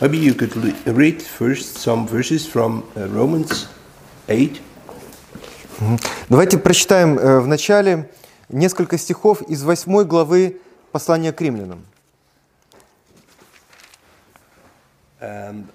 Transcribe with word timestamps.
Maybe 0.00 0.18
you 0.18 0.34
could 0.34 0.54
read 0.86 1.22
first 1.22 1.78
some 1.78 2.06
verses 2.06 2.46
from 2.46 2.82
uh, 2.96 3.08
Romans 3.08 3.68
8. 4.28 4.60
Давайте 6.28 6.58
прочитаем 6.58 7.18
э, 7.18 7.40
в 7.40 7.46
начале 7.46 8.10
несколько 8.48 8.98
стихов 8.98 9.42
из 9.42 9.62
8 9.62 10.04
главы 10.04 10.60
послания 10.90 11.32
к 11.32 11.40
римлянам. 11.40 11.84
And 15.20 15.66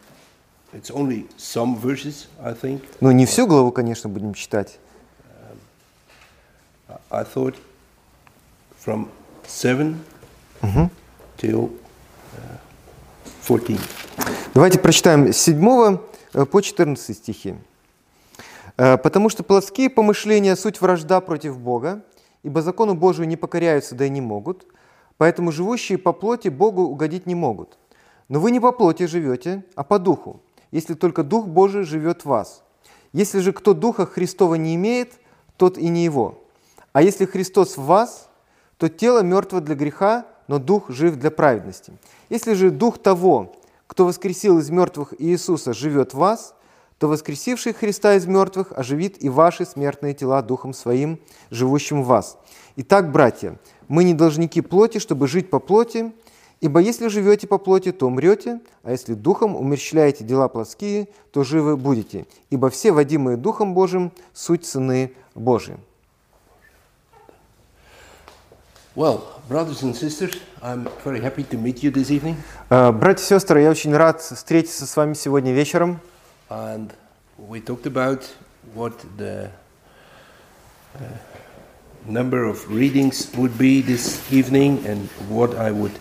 it's 0.74 0.92
only 0.92 1.28
some 1.38 1.80
verses, 1.80 2.28
I 2.44 2.54
think. 2.54 2.84
Ну, 3.00 3.12
не 3.12 3.26
всю 3.26 3.48
главу, 3.48 3.72
конечно, 3.72 4.10
будем 4.10 4.34
читать. 4.34 4.80
I 7.10 7.24
thought 7.24 7.56
from 8.78 9.10
7 9.48 9.96
till 11.38 11.72
uh, 12.36 12.58
14. 13.50 13.80
Давайте 14.54 14.78
прочитаем 14.78 15.34
с 15.34 15.38
7 15.38 15.98
э, 16.34 16.46
по 16.46 16.62
14 16.62 17.18
стихи. 17.18 17.56
«Э, 18.78 18.96
«Потому 18.98 19.30
что 19.30 19.42
плотские 19.42 19.90
помышления– 19.90 20.56
суть 20.56 20.80
вражда 20.80 21.20
против 21.20 21.58
Бога, 21.58 22.04
ибо 22.44 22.62
закону 22.62 22.94
Божию 22.94 23.28
не 23.28 23.38
покоряются, 23.38 23.96
да 23.96 24.06
и 24.06 24.10
не 24.10 24.22
могут, 24.22 24.68
поэтому 25.18 25.52
живущие 25.52 25.98
по 25.98 26.14
плоти 26.14 26.50
Богу 26.50 26.84
угодить 26.84 27.26
не 27.26 27.34
могут. 27.34 27.80
Но 28.28 28.40
вы 28.40 28.52
не 28.52 28.60
по 28.60 28.72
плоти 28.72 29.08
живете, 29.08 29.64
а 29.74 29.84
по 29.84 29.98
духу, 29.98 30.42
если 30.70 30.94
только 30.94 31.24
Дух 31.24 31.48
Божий 31.48 31.86
живет 31.86 32.22
в 32.22 32.26
вас. 32.26 32.62
Если 33.14 33.40
же 33.40 33.52
кто 33.52 33.74
Духа 33.74 34.06
Христова 34.06 34.56
не 34.56 34.76
имеет, 34.76 35.14
тот 35.58 35.80
и 35.80 35.90
не 35.90 36.06
его. 36.06 36.38
А 36.94 37.02
если 37.02 37.26
Христос 37.26 37.78
в 37.78 37.86
вас, 37.86 38.30
то 38.78 38.90
тело 38.90 39.24
мертво 39.24 39.60
для 39.60 39.74
греха, 39.74 40.28
но 40.50 40.58
Дух 40.58 40.90
жив 40.90 41.16
для 41.16 41.30
праведности. 41.30 41.94
Если 42.30 42.54
же 42.54 42.72
Дух 42.72 42.98
того, 42.98 43.54
кто 43.86 44.06
воскресил 44.06 44.58
из 44.58 44.70
мертвых 44.72 45.14
Иисуса, 45.20 45.74
живет 45.74 46.14
в 46.14 46.18
вас, 46.18 46.56
то 46.98 47.08
воскресивший 47.08 47.72
Христа 47.72 48.16
из 48.16 48.26
мертвых 48.26 48.74
оживит 48.76 49.24
и 49.24 49.30
ваши 49.30 49.64
смертные 49.64 50.16
тела 50.16 50.42
Духом 50.42 50.74
Своим, 50.74 51.20
живущим 51.52 52.02
в 52.02 52.08
вас. 52.08 52.38
Итак, 52.76 53.12
братья, 53.12 53.60
мы 53.88 54.04
не 54.04 54.16
должники 54.16 54.62
плоти, 54.62 54.98
чтобы 54.98 55.28
жить 55.28 55.52
по 55.52 55.60
плоти, 55.60 56.12
ибо 56.62 56.80
если 56.80 57.10
живете 57.10 57.46
по 57.46 57.60
плоти, 57.60 57.92
то 57.92 58.08
умрете, 58.08 58.60
а 58.82 58.92
если 58.92 59.14
Духом 59.14 59.56
умерщвляете 59.56 60.24
дела 60.24 60.48
плотские, 60.48 61.10
то 61.32 61.44
живы 61.44 61.78
будете, 61.78 62.26
ибо 62.50 62.72
все 62.72 62.92
водимые 62.92 63.38
Духом 63.38 63.76
Божиим– 63.76 64.12
суть 64.34 64.66
сыны 64.66 65.14
Божии». 65.36 65.78
Well, 69.00 69.24
brothers 69.48 69.82
and 69.84 69.96
sisters, 69.96 70.36
I'm 70.62 70.86
very 71.06 71.22
happy 71.22 71.44
to 71.44 71.58
meet 71.58 71.82
you 71.82 71.90
this 71.90 72.12
evening. 72.12 72.36
Э, 72.70 72.92
Братья 72.92 73.24
и 73.24 73.28
сестры, 73.28 73.62
я 73.62 73.70
очень 73.70 73.96
рад 73.96 74.20
встретиться 74.20 74.86
с 74.86 74.98
вами 74.98 75.14
сегодня 75.14 75.54
вечером. 75.54 76.02
And 76.50 76.92
we 77.38 77.62
talked 77.62 77.86
about 77.86 78.26
what 78.76 78.92
the 79.18 79.52
uh, 80.96 81.00
number 82.06 82.44
of 82.44 82.70
readings 82.70 83.30
would 83.38 83.58
be 83.58 83.82
this 83.82 84.20
evening 84.34 84.86
and 84.86 85.08
what 85.30 85.58
I 85.58 85.72
would 85.72 85.94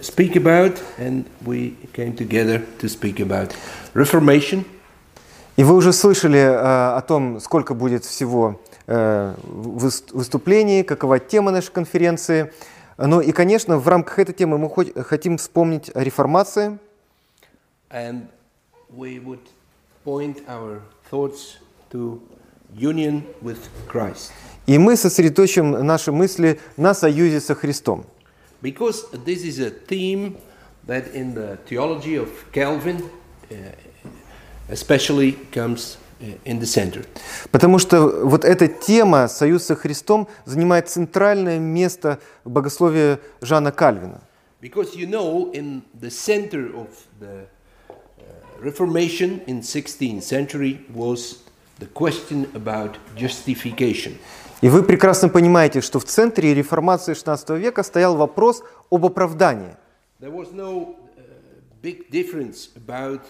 speak 0.00 0.36
about. 0.36 0.80
And 0.98 1.24
we 1.44 1.74
came 1.92 2.14
together 2.14 2.64
to 2.78 2.88
speak 2.88 3.18
about 3.18 3.52
Reformation, 3.94 4.64
И 5.56 5.64
вы 5.64 5.74
уже 5.74 5.92
слышали 5.92 6.38
э, 6.38 6.96
о 6.96 7.00
том, 7.00 7.40
сколько 7.40 7.74
будет 7.74 8.04
всего 8.04 8.60
э, 8.92 9.34
выс- 9.44 10.10
выступлений, 10.12 10.82
какова 10.82 11.18
тема 11.18 11.50
нашей 11.50 11.72
конференции. 11.72 12.52
Ну 12.98 13.20
и, 13.20 13.32
конечно, 13.32 13.78
в 13.78 13.88
рамках 13.88 14.18
этой 14.18 14.34
темы 14.34 14.58
мы 14.58 14.68
хо- 14.68 15.02
хотим 15.02 15.36
вспомнить 15.38 15.90
о 15.94 16.02
реформации. 16.04 16.78
and 17.90 18.26
we 18.96 19.18
would 19.18 19.44
point 20.04 20.36
our 20.48 20.80
thoughts 21.10 21.58
to 21.90 22.20
union 22.74 23.22
with 23.42 23.58
Christ. 23.92 24.30
И 24.66 24.78
мы 24.78 24.96
сосредоточим 24.96 25.72
наши 25.86 26.10
мысли 26.12 26.58
на 26.76 26.94
союзе 26.94 27.40
со 27.40 27.54
Христом. 27.54 28.04
Because 28.62 29.04
this 29.26 29.42
is 29.44 29.58
a 29.60 29.70
theme 29.70 30.36
that 30.86 31.12
in 31.14 31.34
the 31.34 31.58
theology 31.68 32.16
of 32.16 32.28
Calvin 32.52 33.02
uh, 33.50 33.54
especially 34.70 35.32
comes 35.52 35.98
in 36.44 36.60
the 36.60 36.66
center. 36.66 37.06
Потому 37.50 37.78
что 37.78 38.06
вот 38.24 38.44
эта 38.44 38.68
тема 38.68 39.28
«Союз 39.28 39.64
со 39.64 39.74
Христом» 39.74 40.28
занимает 40.44 40.88
центральное 40.88 41.58
место 41.58 42.18
в 42.44 42.50
богословии 42.50 43.18
Жана 43.40 43.72
Кальвина. 43.72 44.20
Because 44.60 44.94
you 44.94 45.08
know, 45.08 45.50
in 45.52 45.82
the 46.00 46.10
center 46.10 46.72
of 46.74 46.88
the 47.20 47.46
Reformation 48.60 49.40
in 49.48 49.60
16th 49.60 50.22
century 50.22 50.86
was 50.94 51.42
the 51.80 51.86
question 51.86 52.48
about 52.54 52.96
justification. 53.16 54.18
И 54.60 54.68
вы 54.68 54.84
прекрасно 54.84 55.28
понимаете, 55.28 55.80
что 55.80 55.98
в 55.98 56.04
центре 56.04 56.54
реформации 56.54 57.14
XVI 57.14 57.58
века 57.58 57.82
стоял 57.82 58.16
вопрос 58.16 58.62
об 58.90 59.04
оправдании. 59.04 59.74
There 60.20 60.30
was 60.30 60.52
no 60.52 60.94
uh, 61.16 61.22
big 61.82 62.08
difference 62.12 62.70
about 62.76 63.22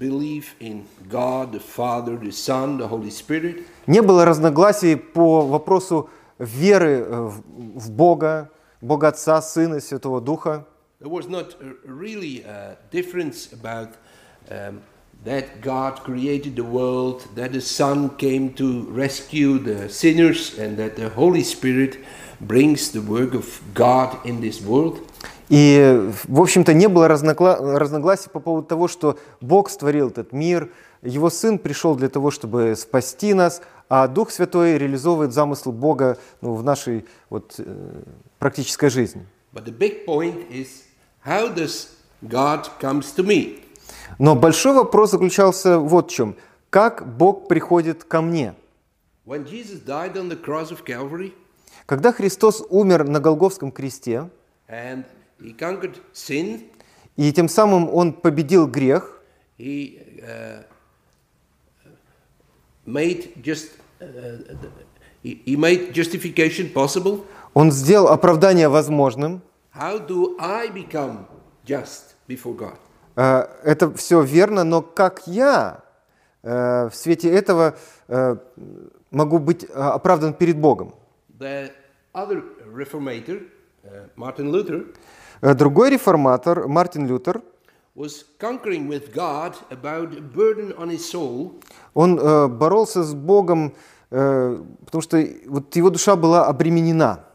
belief 0.00 0.54
in 0.60 0.86
God, 1.08 1.52
the 1.52 1.60
Father, 1.60 2.16
the 2.16 2.32
Son, 2.32 2.78
the 2.78 2.88
Holy 2.88 3.10
Spirit. 3.10 3.64
Не 3.86 4.02
было 4.02 4.24
разногласий 4.24 4.96
по 4.96 5.46
вопросу 5.46 6.10
веры 6.38 7.06
э, 7.08 7.20
в 7.20 7.42
в 7.76 7.90
Бога, 7.90 8.50
Бога 8.80 9.08
Отца, 9.08 9.40
Сына, 9.42 9.80
Святого 9.80 10.20
Духа. 10.20 10.66
There 11.00 11.10
was 11.10 11.28
not 11.28 11.54
uh, 11.60 11.74
really 11.84 12.42
a 12.42 12.78
difference 12.90 13.52
about 13.52 13.90
um, 14.50 14.80
that 15.24 15.60
God 15.60 16.00
created 16.04 16.56
the 16.56 16.64
world, 16.64 17.26
that 17.34 17.52
the 17.52 17.60
Son 17.60 18.16
came 18.16 18.54
to 18.54 18.84
rescue 18.84 19.58
the 19.58 19.88
sinners, 19.88 20.58
and 20.58 20.76
that 20.78 20.96
the 20.96 21.10
Holy 21.10 21.42
Spirit 21.42 21.98
brings 22.40 22.92
the 22.92 23.02
work 23.02 23.34
of 23.34 23.60
God 23.74 24.24
in 24.24 24.40
this 24.40 24.60
world. 24.60 25.00
И, 25.51 26.09
в 26.29 26.39
общем-то, 26.39 26.73
не 26.73 26.87
было 26.87 27.09
разногла- 27.09 27.77
разногласий 27.77 28.29
по 28.29 28.39
поводу 28.39 28.65
того, 28.65 28.87
что 28.87 29.19
Бог 29.41 29.69
створил 29.69 30.07
этот 30.07 30.31
мир, 30.31 30.71
Его 31.01 31.29
Сын 31.29 31.59
пришел 31.59 31.95
для 31.95 32.07
того, 32.07 32.31
чтобы 32.31 32.73
спасти 32.77 33.33
нас, 33.33 33.61
а 33.89 34.07
Дух 34.07 34.31
Святой 34.31 34.77
реализовывает 34.77 35.33
замысл 35.33 35.73
Бога 35.73 36.17
ну, 36.39 36.53
в 36.53 36.63
нашей 36.63 37.05
вот, 37.29 37.55
э, 37.57 38.01
практической 38.39 38.89
жизни. 38.89 39.25
Но 44.19 44.35
большой 44.35 44.73
вопрос 44.73 45.11
заключался 45.11 45.79
вот 45.79 46.11
в 46.11 46.15
чем. 46.15 46.37
Как 46.69 47.05
Бог 47.17 47.49
приходит 47.49 48.05
ко 48.05 48.21
мне? 48.21 48.55
Calvary 50.85 51.33
Когда 51.85 52.13
Христос 52.13 52.63
умер 52.69 53.03
на 53.03 53.19
Голговском 53.19 53.73
кресте, 53.73 54.29
and 54.69 55.03
he 55.41 55.53
conquered 55.53 55.97
sin, 56.13 56.69
и 57.17 57.31
тем 57.33 57.49
самым 57.49 57.89
Он 57.93 58.13
победил 58.13 58.67
грех, 58.67 59.21
he 59.57 59.99
uh, 60.21 60.63
made 62.85 63.41
just 63.43 63.71
uh, 63.99 64.37
he, 65.23 65.41
he 65.45 65.55
made 65.55 65.93
justification 65.93 66.71
possible. 66.73 67.25
Он 67.53 67.71
сделал 67.71 68.07
оправдание 68.07 68.69
возможным. 68.69 69.41
How 69.73 69.99
do 69.99 70.37
I 70.39 70.69
become 70.69 71.25
just 71.65 72.15
before 72.27 72.55
God? 72.55 72.77
Э, 73.15 73.47
Это 73.63 73.93
все 73.93 74.21
верно, 74.21 74.63
но 74.63 74.81
как 74.81 75.27
я 75.27 75.83
э, 76.43 76.89
в 76.89 76.95
свете 76.95 77.29
этого 77.29 77.77
э, 78.07 78.35
могу 79.11 79.39
быть 79.39 79.63
э, 79.63 79.67
оправдан 79.67 80.33
перед 80.33 80.57
Богом? 80.57 80.93
The 81.39 81.71
other 82.13 82.43
reformator, 82.73 83.47
uh, 83.83 84.09
Martin 84.15 84.51
Luther, 84.51 84.85
Э, 84.85 84.87
Другой 85.41 85.89
реформатор, 85.89 86.67
Мартин 86.67 87.07
Лютер, 87.07 87.41
он 91.93 92.19
э, 92.19 92.47
боролся 92.47 93.03
с 93.03 93.13
Богом, 93.13 93.73
э, 94.11 94.63
потому 94.85 95.01
что 95.01 95.27
вот 95.47 95.75
его 95.75 95.89
душа 95.89 96.15
была 96.15 96.45
обременена. 96.45 97.25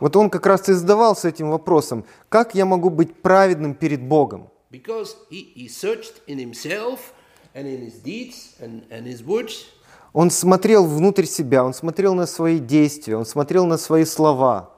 Вот 0.00 0.16
он 0.16 0.30
как 0.30 0.46
раз 0.46 0.68
и 0.68 0.72
задавался 0.72 1.28
этим 1.28 1.50
вопросом, 1.50 2.04
как 2.28 2.54
я 2.54 2.64
могу 2.64 2.88
быть 2.90 3.14
праведным 3.20 3.74
перед 3.74 4.00
Богом? 4.02 4.48
Because 4.70 5.16
he, 5.30 5.52
he 5.54 5.66
searched 5.66 6.20
in 6.26 6.38
himself 6.38 7.12
and 7.54 7.66
in 7.66 7.80
his 7.80 7.98
deeds 8.02 8.54
and, 8.60 8.82
and 8.90 9.06
his 9.06 9.24
words, 9.24 9.66
Он 10.12 10.30
смотрел 10.30 10.86
внутрь 10.86 11.24
себя, 11.24 11.64
он 11.64 11.74
смотрел 11.74 12.14
на 12.14 12.26
свои 12.26 12.58
действия, 12.58 13.16
он 13.16 13.26
смотрел 13.26 13.66
на 13.66 13.76
свои 13.76 14.04
слова, 14.04 14.70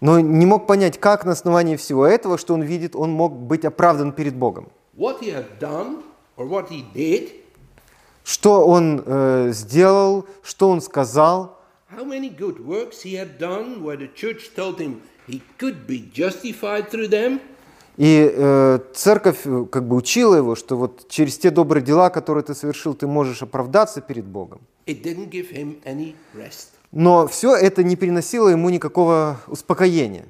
но 0.00 0.20
не 0.20 0.46
мог 0.46 0.66
понять, 0.66 1.00
как 1.00 1.24
на 1.24 1.32
основании 1.32 1.76
всего 1.76 2.06
этого, 2.06 2.38
что 2.38 2.54
он 2.54 2.62
видит, 2.62 2.94
он 2.94 3.10
мог 3.10 3.32
быть 3.34 3.64
оправдан 3.64 4.12
перед 4.12 4.34
Богом. 4.36 4.68
Что 8.22 8.66
он 8.66 9.02
э, 9.04 9.50
сделал, 9.52 10.26
что 10.42 10.68
он 10.68 10.82
сказал, 10.82 11.56
how 11.90 12.04
many 12.04 12.28
good 12.28 12.64
works 12.64 13.02
he 13.02 13.14
had 13.14 13.38
done 13.38 13.82
where 13.82 13.96
the 13.96 14.08
church 14.14 14.54
told 14.54 14.78
him 14.78 15.02
he 15.26 15.42
could 15.58 15.86
be 15.86 16.08
justified 16.12 16.88
through 16.88 17.08
them. 17.08 17.40
И 18.00 18.32
э, 18.34 18.78
церковь 18.94 19.40
э, 19.44 19.66
как 19.70 19.86
бы 19.86 19.94
учила 19.94 20.34
его, 20.34 20.54
что 20.54 20.78
вот 20.78 21.06
через 21.10 21.36
те 21.36 21.50
добрые 21.50 21.84
дела, 21.84 22.08
которые 22.08 22.42
ты 22.42 22.54
совершил, 22.54 22.94
ты 22.94 23.06
можешь 23.06 23.42
оправдаться 23.42 24.00
перед 24.00 24.24
Богом. 24.24 24.62
Но 26.92 27.26
все 27.26 27.54
это 27.54 27.82
не 27.82 27.96
приносило 27.96 28.48
ему 28.48 28.70
никакого 28.70 29.38
успокоения. 29.46 30.24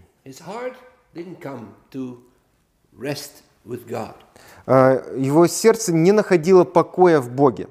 Э, 4.67 5.15
Его 5.17 5.47
сердце 5.47 5.93
не 5.93 6.11
находило 6.11 6.65
покоя 6.65 7.21
в 7.21 7.31
Боге. 7.31 7.69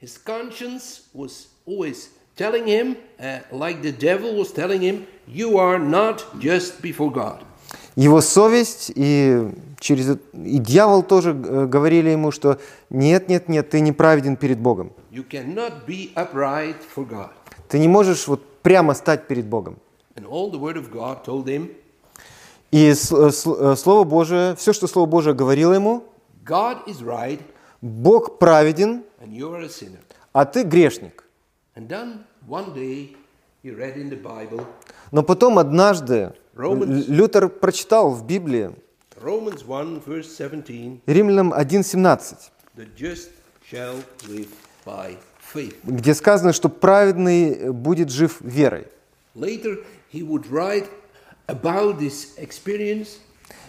His 0.00 0.16
conscience 0.24 1.02
was 1.12 1.48
always 1.66 2.08
telling 2.34 2.66
him, 2.66 2.96
uh, 3.20 3.40
like 3.52 3.82
the 3.82 3.92
devil 3.92 4.34
was 4.34 4.52
telling 4.52 4.80
him, 4.80 5.06
you 5.28 5.58
are 5.58 5.78
not 5.78 6.24
just 6.40 6.80
before 6.80 7.12
God. 7.12 7.44
Его 7.96 8.20
совесть 8.20 8.90
и, 8.94 9.50
через, 9.78 10.18
и 10.32 10.58
дьявол 10.58 11.04
тоже 11.04 11.30
э, 11.30 11.66
говорили 11.66 12.10
ему, 12.10 12.32
что 12.32 12.58
нет, 12.90 13.28
нет, 13.28 13.48
нет, 13.48 13.70
ты 13.70 13.80
неправеден 13.80 14.36
перед 14.36 14.58
Богом. 14.58 14.92
Ты 17.68 17.78
не 17.78 17.88
можешь 17.88 18.26
вот 18.26 18.42
прямо 18.62 18.94
стать 18.94 19.28
перед 19.28 19.46
Богом. 19.46 19.78
Him, 20.16 21.70
И 22.72 22.88
э, 22.88 22.92
э, 22.92 23.76
Слово 23.76 24.04
Божие, 24.04 24.56
все, 24.56 24.72
что 24.72 24.88
Слово 24.88 25.06
Божие 25.06 25.34
говорило 25.34 25.72
ему, 25.72 26.02
right 26.44 27.40
Бог 27.80 28.38
праведен, 28.38 29.04
а 30.32 30.44
ты 30.44 30.64
грешник. 30.64 31.24
Но 35.12 35.22
потом 35.22 35.58
однажды 35.58 36.32
Лютер 36.56 37.48
прочитал 37.48 38.10
в 38.10 38.24
Библии, 38.26 38.70
Romans 39.20 39.64
1, 39.64 40.02
verse 40.06 40.28
17, 40.36 41.00
Римлянам 41.06 41.52
1.17, 41.52 42.36
the 42.76 42.86
just 42.96 43.30
shall 43.70 43.96
live 44.28 44.48
by 44.84 45.16
faith. 45.52 45.74
где 45.82 46.14
сказано, 46.14 46.52
что 46.52 46.68
праведный 46.68 47.70
будет 47.72 48.10
жив 48.10 48.40
верой. 48.40 48.86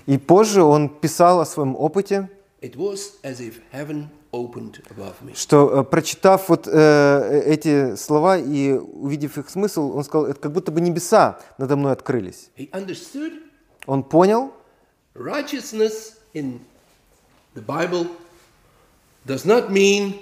И 0.05 0.17
позже 0.17 0.61
он 0.61 0.89
писал 0.89 1.39
о 1.41 1.45
своем 1.45 1.75
опыте, 1.75 2.29
It 2.65 2.75
was 2.77 3.19
as 3.21 3.39
if 3.39 3.59
heaven 3.71 4.09
opened 4.33 4.81
above 4.89 5.21
me. 5.21 5.35
что, 5.35 5.81
э, 5.81 5.83
прочитав 5.83 6.49
вот 6.49 6.67
э, 6.67 7.43
эти 7.45 7.95
слова 7.95 8.39
и 8.39 8.71
увидев 8.71 9.37
их 9.37 9.51
смысл, 9.51 9.95
он 9.95 10.03
сказал, 10.03 10.25
это 10.25 10.39
как 10.39 10.51
будто 10.51 10.71
бы 10.71 10.81
небеса 10.81 11.37
надо 11.59 11.75
мной 11.75 11.91
открылись. 11.93 12.49
He 12.57 12.71
understood 12.71 13.33
Он 13.85 14.01
понял, 14.01 14.51
righteousness 15.13 16.15
in 16.33 16.59
the 17.53 17.61
Bible 17.63 18.07
does 19.27 19.45
not 19.45 19.69
mean 19.69 20.15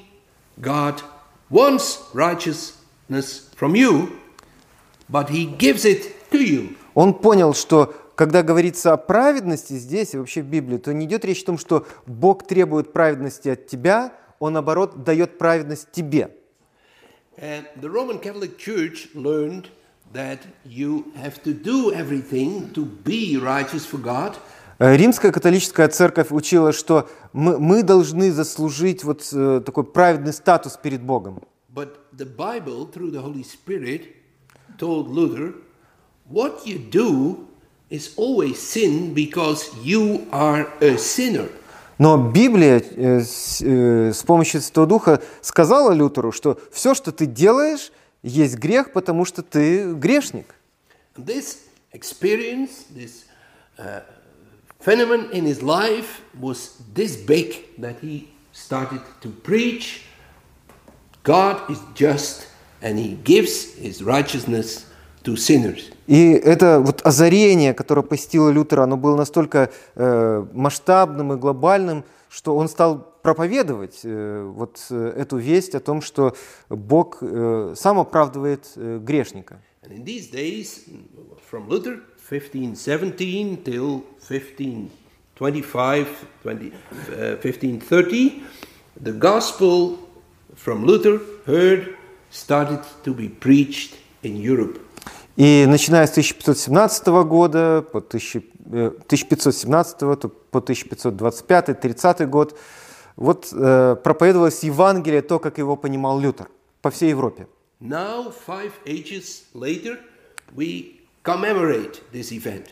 God 0.60 1.02
wants 1.50 2.00
righteousness 2.14 3.50
from 3.56 3.74
you, 3.74 4.10
but 5.10 5.30
he 5.30 5.46
gives 5.46 5.86
it 5.86 6.30
to 6.30 6.44
you. 6.44 6.76
он 6.94 7.14
понял, 7.14 7.54
что 7.54 7.94
когда 8.16 8.44
говорится 8.44 8.94
о 8.94 8.98
праведности 8.98 9.74
здесь 9.74 10.14
и 10.14 10.18
вообще 10.18 10.42
в 10.42 10.46
Библии, 10.46 10.78
то 10.78 10.94
не 10.94 11.06
идет 11.06 11.26
речь 11.26 11.44
о 11.44 11.48
том, 11.48 11.58
что 11.58 11.86
Бог 12.06 12.46
требует 12.46 12.94
праведности 12.94 13.50
от 13.50 13.68
тебя, 13.68 14.14
он, 14.40 14.54
наоборот, 14.54 15.04
дает 15.04 15.38
праведность 15.38 15.92
тебе. 15.92 16.32
And 17.38 17.66
the 17.82 17.90
Roman 17.90 18.20
Catholic 18.22 18.58
Church 18.58 19.10
learned 19.16 19.70
that 20.14 20.40
you 20.64 21.06
have 21.16 21.42
to 21.44 21.54
do 21.54 21.92
everything 21.92 22.72
to 22.74 22.86
be 22.86 23.38
righteous 23.38 23.86
for 23.86 24.00
God. 24.00 24.36
Э, 24.80 24.96
Римская 24.96 25.32
католическая 25.32 25.88
церковь 25.88 26.28
учила, 26.32 26.74
что 26.74 27.10
мы, 27.32 27.58
мы 27.58 27.84
должны 27.84 28.32
заслужить 28.32 29.04
вот 29.04 29.28
э, 29.34 29.62
такой 29.66 29.84
праведный 29.84 30.34
статус 30.34 30.78
перед 30.78 31.02
Богом. 31.02 31.42
But 31.74 31.98
the 32.16 32.26
Bible, 32.26 32.92
through 32.92 33.12
the 33.12 33.22
Holy 33.22 33.44
Spirit, 33.44 34.10
told 34.78 35.08
Luther, 35.08 35.56
what 36.30 36.66
you 36.66 36.78
do 36.78 37.48
is 37.94 38.14
always 38.18 38.58
sin 38.58 39.14
because 39.14 39.70
you 39.84 40.28
are 40.32 40.68
a 40.82 40.98
sinner. 40.98 41.50
Но 42.00 42.18
Библия 42.18 42.80
э, 42.80 43.22
с, 43.22 43.62
э, 43.62 44.12
помощью 44.26 44.62
Святого 44.62 44.88
Духа 44.88 45.22
сказала 45.42 45.94
Лютеру, 45.94 46.32
что 46.32 46.60
все, 46.72 46.96
что 46.96 47.12
ты 47.12 47.28
делаешь, 47.28 47.92
есть 48.24 48.56
грех, 48.56 48.94
потому 48.94 49.26
что 49.26 49.44
ты 49.44 49.94
грешник. 49.94 50.56
This 51.16 51.60
experience, 51.94 52.86
this 52.90 53.26
uh, 53.78 54.02
phenomenon 54.80 55.30
in 55.32 55.46
his 55.46 55.62
life 55.62 56.22
was 56.34 56.72
this 56.96 57.16
big 57.16 57.64
that 57.78 57.98
he 58.02 58.28
started 58.52 59.02
to 59.22 59.30
preach 59.30 60.02
God 61.24 61.70
is 61.70 61.80
just 61.96 62.48
and 62.82 63.00
he 63.00 63.14
gives 63.24 63.76
his 63.76 64.04
righteousness. 64.04 64.86
И 66.08 66.32
это 66.32 66.80
вот 66.80 67.02
озарение, 67.04 67.74
которое 67.74 68.02
посетило 68.04 68.50
Лютера, 68.50 68.84
оно 68.84 68.98
было 68.98 69.16
настолько 69.16 69.70
э, 69.96 70.46
масштабным 70.54 71.34
и 71.34 71.38
глобальным, 71.38 72.04
что 72.30 72.56
он 72.56 72.68
стал 72.68 73.14
проповедовать 73.22 74.02
э, 74.04 74.52
вот 74.54 74.86
э, 74.90 75.14
эту 75.18 75.38
весть 75.38 75.76
о 75.76 75.80
том, 75.80 76.02
что 76.02 76.36
Бог 76.70 77.20
э, 77.22 77.74
сам 77.78 78.00
оправдывает 78.00 78.72
э, 78.76 79.00
грешника. 79.02 79.62
And 79.84 79.92
in 79.98 80.06
these 80.06 80.30
days, 80.32 80.86
from 81.50 81.68
Luther, 81.68 82.02
1517 82.30 83.64
till 83.64 84.04
1525, 84.28 86.08
20, 86.42 86.68
uh, 86.68 87.36
1530, 87.42 88.44
the 89.02 89.12
gospel 89.12 90.00
from 90.56 90.86
Luther 90.86 91.20
heard 91.46 91.98
started 92.30 92.80
to 93.04 93.14
be 93.14 93.28
preached 93.28 93.96
in 94.24 94.38
Europe. 94.38 94.80
И 95.36 95.66
начиная 95.68 96.06
с 96.06 96.12
1517 96.12 97.08
года 97.26 97.82
по 97.82 98.02
1000, 98.02 98.44
э, 98.72 98.92
1517 99.08 99.98
то 100.16 100.30
по 100.30 100.60
1525-30 100.60 102.26
год 102.28 102.58
вот 103.16 103.50
э, 103.52 103.96
проповедовалось 104.04 104.64
Евангелие, 104.64 105.22
то, 105.22 105.40
как 105.40 105.58
его 105.58 105.76
понимал 105.76 106.20
Лютер, 106.20 106.50
по 106.82 106.92
всей 106.92 107.10
Европе. 107.10 107.48
Now, 107.82 108.32
five 108.48 108.72
ages 108.86 109.44
later, 109.54 110.00
we 110.56 111.02
commemorate 111.24 112.02
this 112.12 112.32
event. 112.32 112.70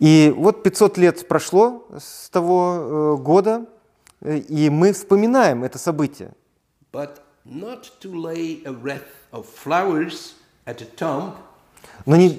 И 0.00 0.34
вот 0.36 0.64
500 0.64 0.98
лет 0.98 1.28
прошло 1.28 1.86
с 1.96 2.28
того 2.30 3.16
э, 3.18 3.22
года, 3.22 3.66
э, 4.20 4.38
и 4.38 4.68
мы 4.70 4.92
вспоминаем 4.92 5.62
это 5.62 5.78
событие. 5.78 6.32
But 6.92 7.20
not 7.44 7.92
to 8.00 8.12
lay 8.12 8.62
a 8.64 8.72
wreath 8.72 9.06
of 9.30 9.46
flowers 9.46 10.34
at 10.66 10.78
the 10.78 10.86
tomb, 10.96 11.34
Но 12.06 12.16
не, 12.16 12.38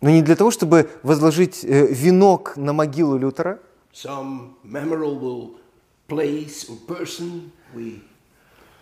но 0.00 0.10
не 0.10 0.22
для 0.22 0.36
того, 0.36 0.50
чтобы 0.50 0.88
возложить 1.02 1.64
э, 1.64 1.86
венок 1.86 2.56
на 2.56 2.72
могилу 2.72 3.18
Лютера, 3.18 3.58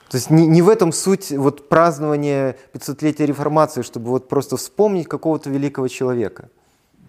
то 0.09 0.17
есть 0.17 0.31
не, 0.31 0.47
не 0.47 0.63
в 0.63 0.69
этом 0.69 0.93
суть 0.93 1.31
вот 1.33 1.69
празднования 1.69 2.57
500-летия 2.75 3.27
реформации, 3.27 3.83
чтобы 3.83 4.11
вот 4.11 4.29
просто 4.29 4.57
вспомнить 4.57 5.09
какого-то 5.09 5.51
великого 5.51 5.89
человека. 5.89 6.49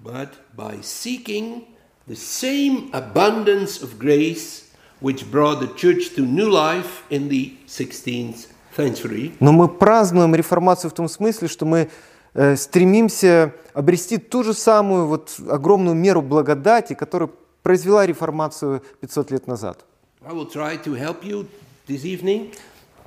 but 0.08 0.30
by 0.56 0.80
seeking 0.82 1.64
the 2.08 2.16
same 2.16 2.90
abundance 2.94 3.82
of 3.82 4.00
grace 4.00 4.72
which 5.02 5.30
brought 5.30 5.60
the 5.60 5.68
church 5.76 6.16
to 6.16 6.22
new 6.26 6.50
life 6.50 7.04
in 7.10 7.28
the 7.28 7.52
16th 7.68 8.48
century, 8.76 9.34
Но 9.40 9.52
мы 9.52 9.68
празднуем 9.68 10.34
реформацию 10.34 10.90
в 10.92 10.94
том 10.94 11.10
смысле, 11.10 11.48
что 11.48 11.66
мы 11.66 11.90
стремимся 12.56 13.54
обрести 13.74 14.18
ту 14.18 14.44
же 14.44 14.54
самую 14.54 15.08
вот 15.08 15.36
огромную 15.50 15.96
меру 15.96 16.22
благодати, 16.22 16.94
которая 16.94 17.30
произвела 17.64 18.06
реформацию 18.06 18.82
500 19.02 19.32
лет 19.32 19.48
назад. 19.48 19.86
I 20.26 20.34
will 20.34 20.50
try 20.50 20.78
to 20.84 20.94
help 20.94 21.24
you 21.24 21.48
this 21.88 22.04
evening 22.04 22.54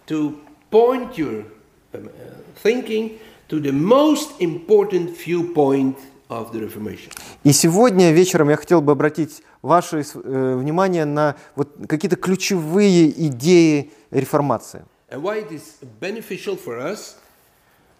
to 0.06 0.34
point 0.70 1.16
your 1.16 1.44
uh, 1.92 1.98
thinking 2.62 3.18
to 3.48 3.60
the 3.60 3.72
most 3.72 4.30
important 4.40 5.16
viewpoint 5.16 5.96
of 6.28 6.52
the 6.52 6.60
Reformation. 6.60 7.10
И 7.42 7.52
сегодня 7.52 8.12
вечером 8.12 8.50
я 8.50 8.56
хотел 8.56 8.80
бы 8.80 8.92
обратить 8.92 9.42
ваше 9.62 10.02
э, 10.02 10.56
внимание 10.56 11.04
на 11.04 11.36
вот 11.56 11.74
какие-то 11.88 12.16
ключевые 12.16 13.10
идеи 13.28 13.92
реформации. 14.10 14.84
And 15.10 15.22
why 15.22 15.38
it 15.40 15.50
is 15.50 15.76
beneficial 16.00 16.56
for 16.56 16.78
us, 16.78 17.16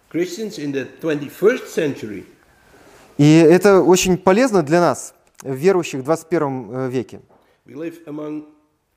И 3.17 3.37
это 3.37 3.81
очень 3.81 4.17
полезно 4.17 4.63
для 4.63 4.81
нас, 4.81 5.13
верующих 5.43 6.01
в 6.01 6.03
21 6.03 6.89
веке. 6.89 7.21
We 7.65 7.75
live 7.75 8.03
among 8.05 8.45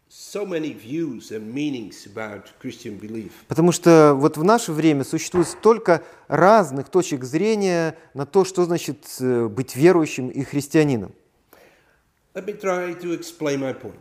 so 0.08 0.46
many 0.46 0.72
views 0.72 1.30
and 1.32 1.52
meanings 1.52 2.06
about 2.06 2.44
Christian 2.62 2.98
belief. 3.00 3.32
Потому 3.48 3.72
что 3.72 4.14
вот 4.14 4.36
в 4.36 4.44
наше 4.44 4.72
время 4.72 5.04
существует 5.04 5.48
столько 5.48 6.02
разных 6.28 6.88
точек 6.88 7.24
зрения 7.24 7.96
на 8.14 8.24
то, 8.24 8.44
что 8.44 8.64
значит 8.64 9.06
э, 9.20 9.48
быть 9.48 9.74
верующим 9.74 10.28
и 10.28 10.42
христианином. 10.44 11.12
Let 12.34 12.46
me 12.46 12.60
try 12.60 12.98
to 13.00 13.18
explain 13.18 13.60
my 13.60 13.74
point. 13.80 13.94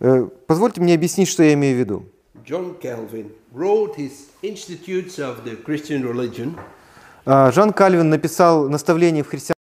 Э, 0.00 0.28
Позвольте 0.46 0.80
мне 0.80 0.94
объяснить, 0.94 1.28
что 1.28 1.42
я 1.42 1.52
имею 1.54 1.76
в 1.76 1.78
виду. 1.80 2.06
John 2.44 2.74
Calvin 2.80 3.32
wrote 3.52 3.96
his 3.96 4.30
Institutes 4.42 5.18
of 5.18 5.44
the 5.44 5.56
Christian 5.64 6.02
Religion, 6.04 6.58
А, 7.24 7.50
Жан 7.50 7.72
Кальвин 7.72 8.08
написал 8.08 8.68
наставление 8.68 9.24
в 9.24 9.28
христианстве, 9.28 9.56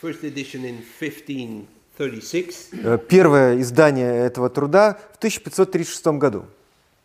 first 0.00 0.22
edition 0.22 0.62
in 0.64 0.78
1536, 1.00 2.68
э, 2.72 2.98
первое 3.08 3.60
издание 3.60 4.14
этого 4.26 4.48
труда 4.48 4.96
в 5.14 5.18
1536 5.18 6.18
году. 6.18 6.44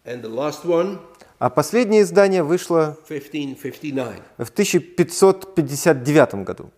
and 0.06 0.22
the 0.22 0.30
last 0.30 0.64
one, 0.66 1.00
А 1.40 1.50
последнее 1.50 2.04
издание 2.04 2.44
вышло 2.44 2.96
1559. 3.08 4.22
в 4.38 4.50
1559 4.52 6.44
году. 6.44 6.70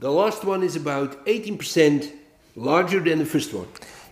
The 0.00 0.10
last 0.10 0.44
one 0.44 0.62
is 0.62 0.76
about 0.76 1.16
18% 1.26 2.10
larger 2.56 3.00
than 3.02 3.18
the 3.20 3.24
first 3.26 3.52
one. 3.54 3.66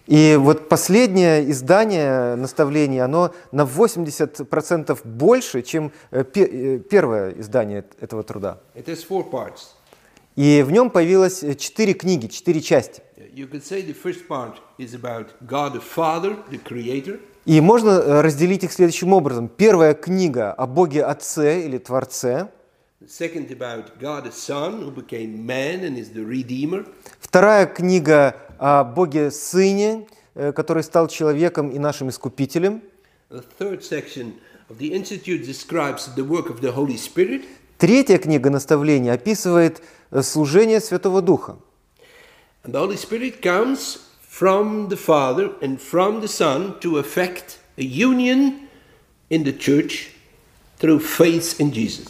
И 0.09 0.37
вот 0.41 0.71
последнее 0.71 1.51
издание 1.51 2.35
наставлений, 2.35 2.99
оно 2.99 3.35
на 3.53 3.65
80% 3.67 4.99
больше, 5.05 5.61
чем 5.61 5.93
э, 6.11 6.25
э, 6.35 6.79
первое 6.79 7.33
издание 7.33 7.85
этого 8.01 8.23
труда. 8.23 8.59
И 10.35 10.65
в 10.67 10.71
нем 10.71 10.89
появилось 10.89 11.43
э, 11.43 11.55
четыре 11.55 11.93
книги, 11.93 12.27
четыре 12.29 12.63
части. 12.63 13.03
И 17.45 17.61
можно 17.61 18.23
разделить 18.23 18.65
их 18.65 18.73
следующим 18.73 19.13
образом. 19.13 19.49
Первая 19.49 19.93
книга 19.93 20.53
о 20.53 20.67
Боге 20.67 21.05
Отце 21.05 21.67
или 21.67 21.77
Творце. 21.77 22.49
Вторая 27.21 27.67
книга 27.67 28.37
о 28.59 28.85
Боге 28.85 29.31
Сыне, 29.31 30.07
э, 30.35 30.53
который 30.53 30.83
стал 30.83 31.09
человеком 31.09 31.71
и 31.71 31.79
нашим 31.79 32.11
искупителем. 32.11 32.83
Третья 37.79 38.19
книга 38.19 38.51
наставлений 38.51 39.11
описывает 39.11 39.83
э, 40.11 40.23
служение 40.23 40.81
Святого 40.81 41.23
Духа. 41.23 41.57
And 42.65 42.73
the 42.73 42.81
Holy 42.81 42.97
Spirit 42.97 43.41
comes 43.41 44.01
from 44.29 44.89
the 44.89 44.97
Father 44.97 45.53
and 45.63 45.81
from 45.81 46.21
the 46.21 46.29
Son 46.29 46.79
to 46.81 46.99
effect 46.99 47.59
a 47.79 47.83
union 47.83 48.69
in 49.31 49.45
the 49.45 49.53
church 49.53 50.11
through 50.79 51.01
faith 51.01 51.61
in 51.61 51.71
Jesus. 51.73 52.09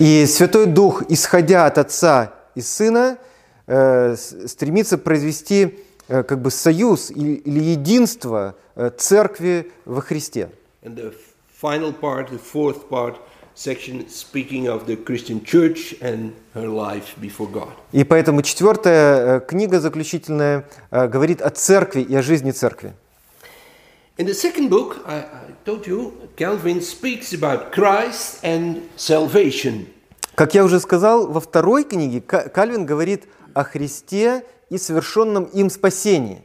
И 0.00 0.26
Святой 0.26 0.66
Дух, 0.66 1.04
исходя 1.08 1.66
от 1.66 1.78
Отца 1.78 2.34
и 2.56 2.60
Сына, 2.60 3.16
э, 3.20 3.33
стремится 3.66 4.98
произвести 4.98 5.78
э, 6.08 6.22
как 6.22 6.40
бы 6.42 6.50
союз 6.50 7.10
или 7.10 7.60
единство 7.60 8.54
э, 8.74 8.90
церкви 8.96 9.72
во 9.84 10.00
Христе. 10.00 10.50
And 10.82 10.96
the 10.96 11.14
final 11.62 11.92
part, 11.98 12.30
the 12.30 12.38
fourth 12.38 12.88
part, 12.90 13.16
section 13.54 14.06
speaking 14.08 14.66
of 14.66 14.86
the 14.86 14.96
Christian 14.96 15.42
church 15.44 15.94
and 16.02 16.32
her 16.54 16.68
life 16.68 17.14
before 17.20 17.50
God. 17.50 17.70
И 17.92 18.04
поэтому 18.04 18.42
четвертая 18.42 19.38
э, 19.38 19.40
книга 19.40 19.80
заключительная 19.80 20.66
э, 20.90 21.08
говорит 21.08 21.40
о 21.40 21.50
церкви 21.50 22.00
и 22.02 22.14
о 22.16 22.22
жизни 22.22 22.50
церкви. 22.50 22.92
In 24.16 24.26
the 24.26 24.34
second 24.34 24.68
book, 24.68 24.98
I, 25.06 25.20
I 25.20 25.24
told 25.64 25.86
you, 25.86 26.12
Calvin 26.36 26.80
speaks 26.82 27.32
about 27.32 27.72
Christ 27.72 28.42
and 28.44 28.82
salvation. 28.96 29.86
Как 30.36 30.54
я 30.54 30.64
уже 30.64 30.80
сказал, 30.80 31.28
во 31.28 31.40
второй 31.40 31.84
книге 31.84 32.20
Ка- 32.20 32.48
Кальвин 32.48 32.86
говорит 32.86 33.24
о 33.24 33.43
Христе 33.62 34.44
и 34.70 34.78
совершенном 34.78 35.44
им 35.44 35.70
спасении. 35.70 36.42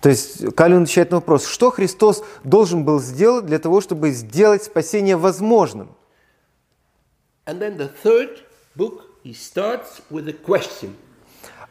То 0.00 0.08
есть 0.08 0.54
Кальвин 0.54 0.82
отвечает 0.82 1.10
на 1.10 1.16
вопрос, 1.16 1.46
что 1.46 1.70
Христос 1.70 2.24
должен 2.44 2.84
был 2.84 3.00
сделать 3.00 3.46
для 3.46 3.58
того, 3.58 3.80
чтобы 3.80 4.10
сделать 4.10 4.62
спасение 4.64 5.16
возможным. 5.16 5.94
And 7.46 7.58
then 7.58 7.76
the 7.76 7.90
third 8.04 8.44
book, 8.76 9.02
he 9.24 9.32
starts 9.32 10.00
with 10.10 10.28
a 10.28 10.32
question. 10.32 10.94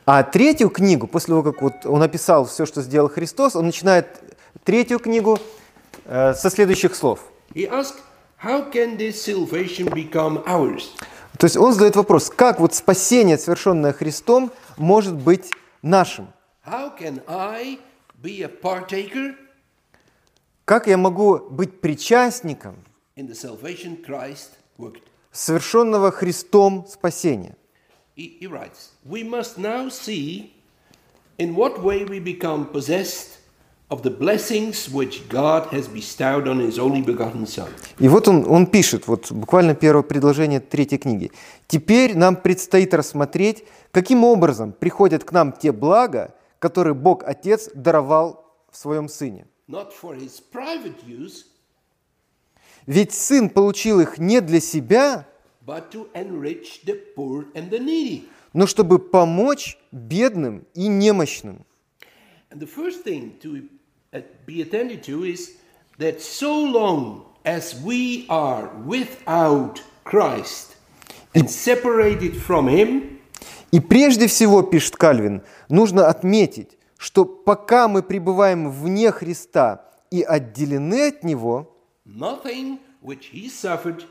А 0.05 0.23
третью 0.23 0.69
книгу, 0.69 1.07
после 1.07 1.27
того, 1.27 1.43
как 1.43 1.61
вот 1.61 1.85
он 1.85 2.01
описал 2.01 2.45
все, 2.45 2.65
что 2.65 2.81
сделал 2.81 3.07
Христос, 3.07 3.55
он 3.55 3.67
начинает 3.67 4.19
третью 4.63 4.99
книгу 4.99 5.39
со 6.05 6.49
следующих 6.49 6.95
слов. 6.95 7.19
He 7.53 7.67
asks, 7.69 7.99
How 8.43 8.71
can 8.71 8.97
this 8.97 9.21
salvation 9.23 9.87
become 9.93 10.43
ours? 10.45 10.89
То 11.37 11.45
есть 11.45 11.57
он 11.57 11.73
задает 11.73 11.95
вопрос, 11.95 12.29
как 12.29 12.59
вот 12.59 12.73
спасение, 12.73 13.37
совершенное 13.37 13.93
Христом, 13.93 14.51
может 14.77 15.15
быть 15.15 15.51
нашим? 15.81 16.27
How 16.65 16.91
can 16.97 17.21
I 17.27 17.79
be 18.21 18.41
a 18.43 18.47
partaker 18.49 19.35
Как 20.65 20.87
я 20.87 20.97
могу 20.97 21.39
быть 21.49 21.81
причастником 21.81 22.75
in 23.15 23.27
the 23.27 23.33
salvation 23.33 24.03
Christ 24.05 24.51
worked? 24.77 25.01
совершенного 25.31 26.11
Христом 26.11 26.85
спасения? 26.87 27.55
He, 28.15 28.37
he 28.39 28.47
writes, 28.47 28.91
We 29.03 29.23
must 29.23 29.57
now 29.57 29.89
see 29.89 30.53
in 31.37 31.55
what 31.55 31.81
way 31.81 32.05
we 32.05 32.19
become 32.19 32.65
possessed 32.71 33.39
И 37.99 38.07
вот 38.07 38.27
он, 38.29 38.45
он 38.49 38.67
пишет, 38.67 39.07
вот 39.07 39.31
буквально 39.33 39.75
первое 39.75 40.03
предложение 40.03 40.61
третьей 40.61 40.97
книги. 40.97 41.31
«Теперь 41.67 42.15
нам 42.17 42.37
предстоит 42.37 42.93
рассмотреть, 42.93 43.65
каким 43.91 44.23
образом 44.23 44.71
приходят 44.71 45.25
к 45.25 45.33
нам 45.33 45.51
те 45.51 45.73
блага, 45.73 46.33
которые 46.59 46.93
Бог 46.93 47.25
Отец 47.25 47.69
даровал 47.75 48.45
в 48.71 48.77
Своем 48.77 49.09
Сыне. 49.09 49.45
Not 49.67 49.89
for 50.01 50.17
His 50.17 50.41
private 50.53 51.05
use, 51.05 51.43
Ведь 52.85 53.11
Сын 53.13 53.49
получил 53.49 53.99
их 53.99 54.17
не 54.17 54.39
для 54.39 54.61
себя, 54.61 55.27
but 55.65 55.91
to 55.91 56.07
enrich 56.13 56.85
the 56.85 56.97
poor 57.17 57.45
and 57.53 57.69
the 57.69 57.79
needy. 57.79 58.23
но 58.53 58.67
чтобы 58.67 58.99
помочь 58.99 59.77
бедным 59.91 60.65
и 60.75 60.87
немощным». 60.87 61.65
And 62.51 62.59
the 62.61 62.67
first 62.67 63.03
thing 63.03 63.37
to 63.41 63.67
be 64.46 64.62
attended 64.62 65.02
to 65.04 65.24
is 65.24 65.56
that 65.98 66.20
so 66.20 66.64
long 66.64 67.24
as 67.44 67.80
we 67.82 68.26
are 68.28 68.70
without 68.84 69.82
Christ 70.04 70.76
and 71.34 71.50
separated 71.50 72.36
from 72.36 72.68
Him, 72.68 73.16
И 73.72 73.80
прежде 73.80 74.26
всего, 74.26 74.62
пишет 74.62 74.96
Кальвин, 74.96 75.42
нужно 75.68 76.06
отметить, 76.08 76.78
что 76.96 77.24
пока 77.24 77.88
мы 77.88 78.02
пребываем 78.02 78.70
вне 78.70 79.10
Христа 79.10 79.84
и 80.10 80.22
отделены 80.22 81.08
от 81.08 81.24
Него, 81.24 81.66
nothing 82.06 82.78
which 83.02 83.30
He 83.32 83.48
suffered 83.48 84.04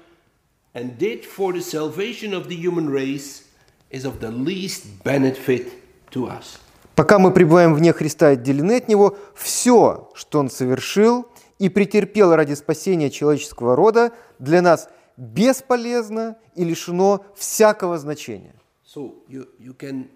and 0.73 0.97
did 0.97 1.25
for 1.25 1.53
the 1.53 1.61
salvation 1.61 2.33
of 2.33 2.47
the 2.47 2.55
human 2.55 2.89
race 2.89 3.45
is 3.89 4.05
of 4.05 4.19
the 4.19 4.29
least 4.29 5.03
benefit 5.03 5.71
to 6.11 6.27
us. 6.27 6.59
Пока 7.00 7.18
мы 7.18 7.32
пребываем 7.32 7.72
вне 7.72 7.94
Христа 7.94 8.28
и 8.28 8.34
отделены 8.34 8.76
от 8.76 8.88
Него, 8.88 9.16
все, 9.34 10.10
что 10.12 10.38
Он 10.38 10.50
совершил 10.50 11.26
и 11.58 11.70
претерпел 11.70 12.36
ради 12.36 12.52
спасения 12.52 13.08
человеческого 13.08 13.74
рода, 13.74 14.12
для 14.38 14.60
нас 14.60 14.90
бесполезно 15.16 16.36
и 16.54 16.62
лишено 16.62 17.24
всякого 17.34 17.96
значения. 17.96 18.54
So 18.84 19.14
you, 19.30 19.48
you 19.58 19.74
can 19.74 20.08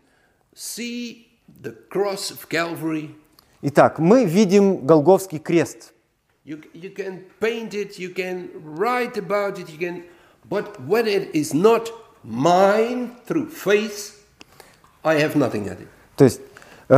see 0.54 1.28
the 1.48 1.74
cross 1.88 2.30
of 2.30 2.46
Calvary 2.50 3.14
Итак, 3.62 3.98
мы 3.98 4.26
видим 4.26 4.84
Голговский 4.84 5.38
крест. 5.38 5.94
You, 6.44 6.62
you 6.74 6.94
can 6.94 7.24
paint 7.40 7.72
it, 7.72 7.98
you 7.98 8.12
can 8.14 8.50
write 8.62 9.16
about 9.16 9.58
it, 9.58 9.70
you 9.70 9.78
can, 9.78 10.04
but 10.50 10.78
when 10.86 11.06
it 11.06 11.34
is 11.34 11.54
not 11.54 11.90
mine 12.22 13.12
through 13.24 13.48
faith, 13.48 14.22
I 15.02 15.14
have 15.14 15.34
nothing 15.34 15.66
at 15.70 15.80
it. 15.80 15.88
То 16.16 16.24
есть 16.24 16.40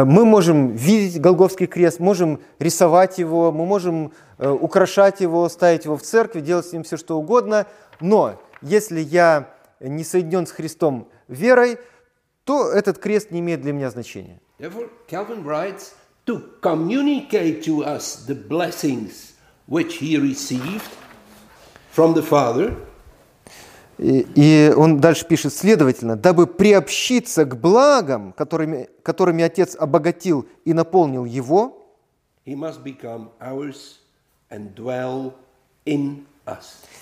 мы 0.05 0.25
можем 0.25 0.73
видеть 0.75 1.21
Голговский 1.21 1.67
крест, 1.67 2.01
можем 2.01 2.41
рисовать 2.59 3.19
его, 3.19 3.53
мы 3.53 3.67
можем 3.67 4.13
э, 4.39 4.49
украшать 4.49 5.21
его, 5.21 5.49
ставить 5.49 5.85
его 5.85 5.97
в 5.97 6.03
церкви, 6.03 6.41
делать 6.41 6.67
с 6.67 6.73
ним 6.73 6.83
все, 6.83 6.97
что 6.97 7.17
угодно, 7.19 7.67
но 8.01 8.41
если 8.63 9.01
я 9.01 9.51
не 9.81 10.05
соединен 10.05 10.47
с 10.47 10.51
Христом 10.51 11.09
верой, 11.29 11.79
то 12.45 12.71
этот 12.71 12.99
крест 12.99 13.31
не 13.31 13.41
имеет 13.41 13.61
для 13.61 13.73
меня 13.73 13.91
значения. 13.91 14.41
To 16.27 16.43
communicate 16.61 17.63
to 17.63 17.85
us 17.85 18.27
the 18.27 18.35
blessings 18.35 19.35
which 19.69 19.99
he 19.99 20.17
received 20.19 20.91
from 21.93 22.15
the 22.15 22.23
Father, 22.23 22.75
И, 23.99 24.27
и 24.35 24.73
он 24.75 25.01
дальше 25.01 25.27
пишет, 25.27 25.55
следовательно, 25.55 26.17
дабы 26.17 26.47
приобщиться 26.47 27.45
к 27.45 27.59
благам, 27.59 28.33
которыми, 28.33 28.91
которыми 29.03 29.43
Отец 29.43 29.75
обогатил 29.75 30.47
и 30.65 30.75
наполнил 30.75 31.25
его, 31.25 31.83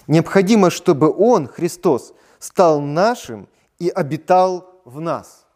необходимо, 0.07 0.71
чтобы 0.71 1.13
Он, 1.13 1.49
Христос, 1.49 2.15
стал 2.39 2.81
нашим 2.81 3.49
и 3.79 3.89
обитал 3.89 4.81
в 4.85 5.01
нас. 5.01 5.47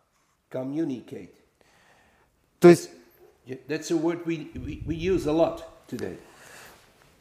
То 0.50 2.68
есть, 2.68 2.90
That's 3.66 3.90
a 3.90 3.96
word 3.96 4.26
we, 4.26 4.50
we, 4.54 4.82
we 4.86 4.94
use 4.94 5.26
a 5.26 5.32
lot 5.32 5.62
today. 5.88 6.18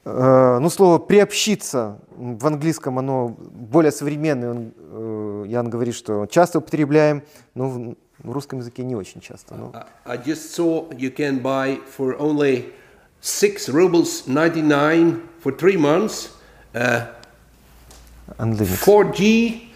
Э, 0.08 0.60
ну, 0.60 0.70
слово 0.70 1.00
«приобщиться» 1.00 2.00
в 2.16 2.46
английском, 2.48 3.00
оно 3.00 3.30
более 3.30 3.92
современное. 3.92 4.72
Э, 4.78 5.46
Ян 5.48 5.70
говорит, 5.70 5.96
что 5.96 6.26
часто 6.26 6.60
употребляем, 6.60 7.24
но 7.54 7.70
в, 7.70 7.96
русском 8.24 8.60
языке 8.60 8.84
не 8.84 8.96
очень 8.96 9.22
часто. 9.22 9.56
ну. 9.56 9.72
I, 10.06 10.16
I 10.16 10.18
just 10.18 10.54
saw 10.56 10.90
you 10.98 11.14
can 11.16 11.42
buy 11.42 11.80
for 11.98 12.18
only 12.20 12.74
6 13.22 13.70
rubles 13.70 14.28
99 14.28 15.22
for 15.44 15.52
three 15.52 15.78
months 15.78 16.30
uh, 16.74 17.06
Unlimited. 18.38 18.80
4G 18.80 19.68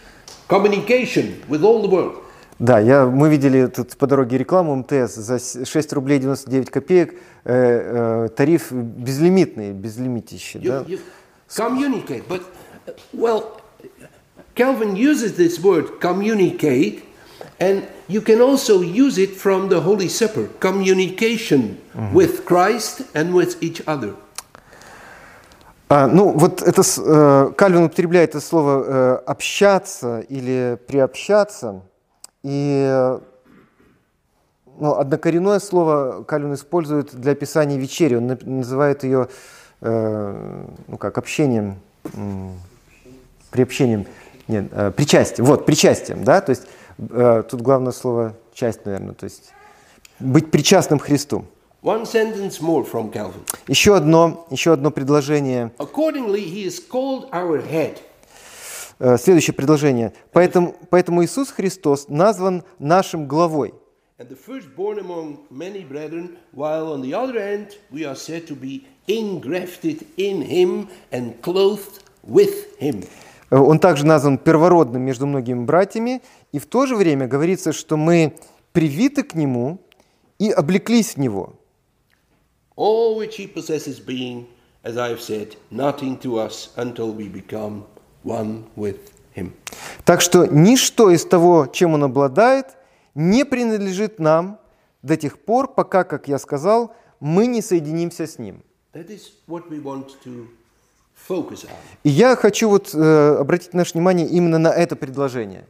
communication 0.48 1.42
with 1.48 1.64
all 1.64 1.82
the 1.82 1.88
world. 1.88 2.22
Да, 2.62 2.78
я, 2.80 3.08
мы 3.08 3.28
видели 3.30 3.66
тут 3.66 3.98
по 3.98 4.06
дороге 4.06 4.38
рекламу 4.38 4.76
МТС 4.76 5.16
за 5.16 5.40
с- 5.40 5.66
6 5.66 5.94
рублей 5.94 6.20
99 6.20 6.70
копеек, 6.70 7.16
э, 7.44 8.26
э, 8.26 8.30
тариф 8.36 8.72
безлимитный, 8.72 9.72
безлимитище. 9.72 10.60
You, 10.60 10.68
Да? 10.70 10.86
you 10.88 11.00
communicate, 11.50 12.24
but 12.30 12.44
well, 13.14 13.44
Calvin 14.54 14.96
uses 14.96 15.38
this 15.38 15.60
word 15.60 16.00
communicate, 16.00 17.02
and 17.60 17.82
you 18.08 18.22
can 18.22 18.40
also 18.42 18.82
use 18.84 19.18
it 19.18 19.32
from 19.36 19.68
the 19.70 19.80
Holy 19.82 20.08
Supper 20.08 20.48
communication 20.60 21.78
with 22.14 22.46
Christ 22.46 23.02
and 23.16 23.34
with 23.34 23.58
each 23.62 23.82
other. 23.88 24.14
А, 25.90 26.06
ну, 26.08 26.30
вот 26.38 26.62
это, 26.62 26.84
э, 26.84 27.52
Кальвин 27.58 27.86
употребляет 27.86 28.30
это 28.30 28.40
слово 28.40 28.84
э, 28.86 29.16
«общаться» 29.26 30.20
или 30.30 30.78
«приобщаться», 30.88 31.82
и 32.44 33.20
ну, 34.82 34.96
однокоренное 34.96 35.60
слово 35.60 36.24
Кальвин 36.24 36.56
использует 36.56 37.14
для 37.14 37.34
описания 37.34 37.78
вечери, 37.78 38.16
он 38.16 38.38
называет 38.42 39.04
ее, 39.04 39.28
э, 39.82 40.66
ну 40.88 40.98
как, 40.98 41.18
общением, 41.18 41.80
приобщением, 43.52 44.08
нет, 44.48 44.68
э, 44.72 44.92
причастием, 44.92 45.46
вот, 45.46 45.66
причастием, 45.66 46.24
да, 46.24 46.42
то 46.42 46.50
есть 46.50 46.64
э, 46.98 47.44
тут 47.50 47.62
главное 47.62 47.92
слово 47.92 48.36
«часть», 48.54 48.86
наверное, 48.86 49.14
то 49.14 49.26
есть 49.26 49.54
быть 50.20 50.50
причастным 50.50 51.00
Христу. 51.00 51.46
One 51.84 52.04
sentence 52.04 52.62
more 52.62 52.90
from 52.90 53.12
Calvin. 53.12 53.42
Еще 53.68 53.96
одно, 53.96 54.46
еще 54.52 54.74
одно 54.74 54.92
предложение 54.92 55.72
Accordingly, 55.78 56.44
he 56.44 56.66
is 56.66 56.80
called 56.80 57.30
our 57.32 57.60
head. 57.62 57.98
Э, 59.04 59.18
Следующее 59.18 59.56
предложение. 59.56 60.14
Поэтому, 60.32 60.76
поэтому 60.92 61.26
Иисус 61.26 61.50
Христос 61.50 62.08
назван 62.08 62.64
нашим 62.78 63.28
главой. 63.28 63.74
Brethren, 65.90 66.38
end 72.78 73.08
Он 73.50 73.80
также 73.80 74.06
назван 74.06 74.38
первородным 74.38 75.02
между 75.02 75.26
многими 75.26 75.64
братьями, 75.66 76.22
и 76.52 76.60
в 76.60 76.68
то 76.68 76.86
же 76.86 76.96
время 76.96 77.28
говорится, 77.28 77.74
что 77.74 77.98
мы 77.98 78.36
привиты 78.72 79.24
к 79.24 79.34
Нему 79.34 79.80
и 80.38 80.52
облеклись 80.52 81.16
в 81.16 81.18
Него. 81.18 81.54
All 82.78 83.18
which 83.18 83.38
he 83.40 83.48
possesses 83.52 84.00
being, 84.00 84.46
as 84.84 84.96
I 84.96 85.10
have 85.10 85.20
said, 85.20 85.56
nothing 85.72 86.20
to 86.20 86.38
us 86.38 86.70
until 86.78 87.12
we 87.12 87.28
become 87.28 87.86
one 88.24 88.64
with 88.76 89.00
him. 89.36 89.52
Так 90.06 90.22
что 90.22 90.46
ничто 90.46 91.10
из 91.10 91.26
того, 91.26 91.68
чем 91.68 91.94
Он 91.94 92.04
обладает, 92.04 92.78
не 93.16 93.46
принадлежит 93.46 94.20
нам 94.20 94.60
до 95.02 95.18
тех 95.18 95.40
пор, 95.40 95.74
пока, 95.74 96.04
как 96.04 96.28
я 96.28 96.38
сказал, 96.40 96.94
мы 97.20 97.48
не 97.48 97.62
соединимся 97.62 98.28
с 98.28 98.40
Ним. 98.40 98.64
That 98.94 99.10
is 99.10 99.32
what 99.48 99.70
we 99.70 99.82
want 99.82 100.08
to 100.26 100.48
focus 101.28 101.66
on. 101.66 101.72
И 102.04 102.10
я 102.10 102.36
хочу 102.36 102.70
вот 102.70 102.94
э, 102.94 103.38
обратить 103.40 103.74
наше 103.74 103.94
внимание 103.94 104.28
именно 104.28 104.58
на 104.58 104.70
это 104.70 104.96
предложение. 104.96 105.66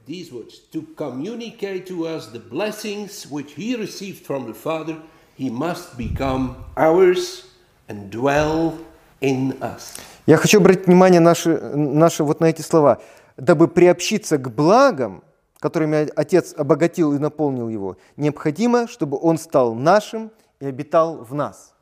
Father, 4.63 4.97
he 5.37 5.49
must 5.49 5.97
become 5.97 6.55
ours 6.75 7.45
and 7.87 8.09
dwell 8.09 8.77
in 9.21 9.57
us. 9.61 9.99
Я 10.31 10.37
хочу 10.37 10.59
обратить 10.61 10.87
внимание 10.87 11.19
наше, 11.19 11.59
наше 11.75 12.23
вот 12.23 12.39
на 12.39 12.45
эти 12.45 12.61
слова. 12.61 13.01
Дабы 13.35 13.67
приобщиться 13.67 14.37
к 14.37 14.49
благам, 14.49 15.25
которыми 15.59 16.07
Отец 16.15 16.53
обогатил 16.57 17.13
и 17.13 17.19
наполнил 17.19 17.67
его, 17.67 17.97
необходимо, 18.15 18.87
чтобы 18.87 19.19
Он 19.21 19.37
стал 19.37 19.75
нашим 19.75 20.31
и 20.61 20.67
обитал 20.67 21.17
в 21.17 21.35
нас. 21.35 21.73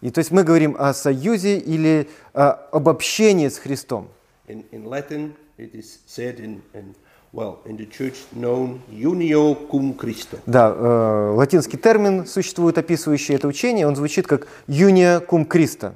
И 0.00 0.10
то 0.12 0.18
есть 0.20 0.30
мы 0.30 0.44
говорим 0.44 0.76
о 0.78 0.94
союзе 0.94 1.58
или 1.58 2.08
о- 2.32 2.52
об 2.70 2.88
общении 2.88 3.48
с 3.48 3.58
Христом. 3.58 4.06
In, 4.46 4.64
in 4.70 4.84
Latin, 4.84 5.34
it 5.58 5.74
is 5.74 5.98
said 6.06 6.38
in, 6.38 6.62
in, 6.74 6.94
well, 7.32 7.58
in 7.64 7.76
the 7.76 7.86
church 7.86 8.16
known 8.34 8.82
unio 8.90 9.54
cum 9.70 9.94
Christo. 9.94 10.38
Да, 10.46 10.74
э, 10.76 11.32
латинский 11.34 11.78
термин 11.78 12.26
существует, 12.26 12.78
описывающий 12.78 13.34
это 13.34 13.46
учение, 13.46 13.86
он 13.86 13.96
звучит 13.96 14.26
как 14.26 14.48
«юния 14.66 15.20
cum 15.20 15.44
Christa». 15.44 15.94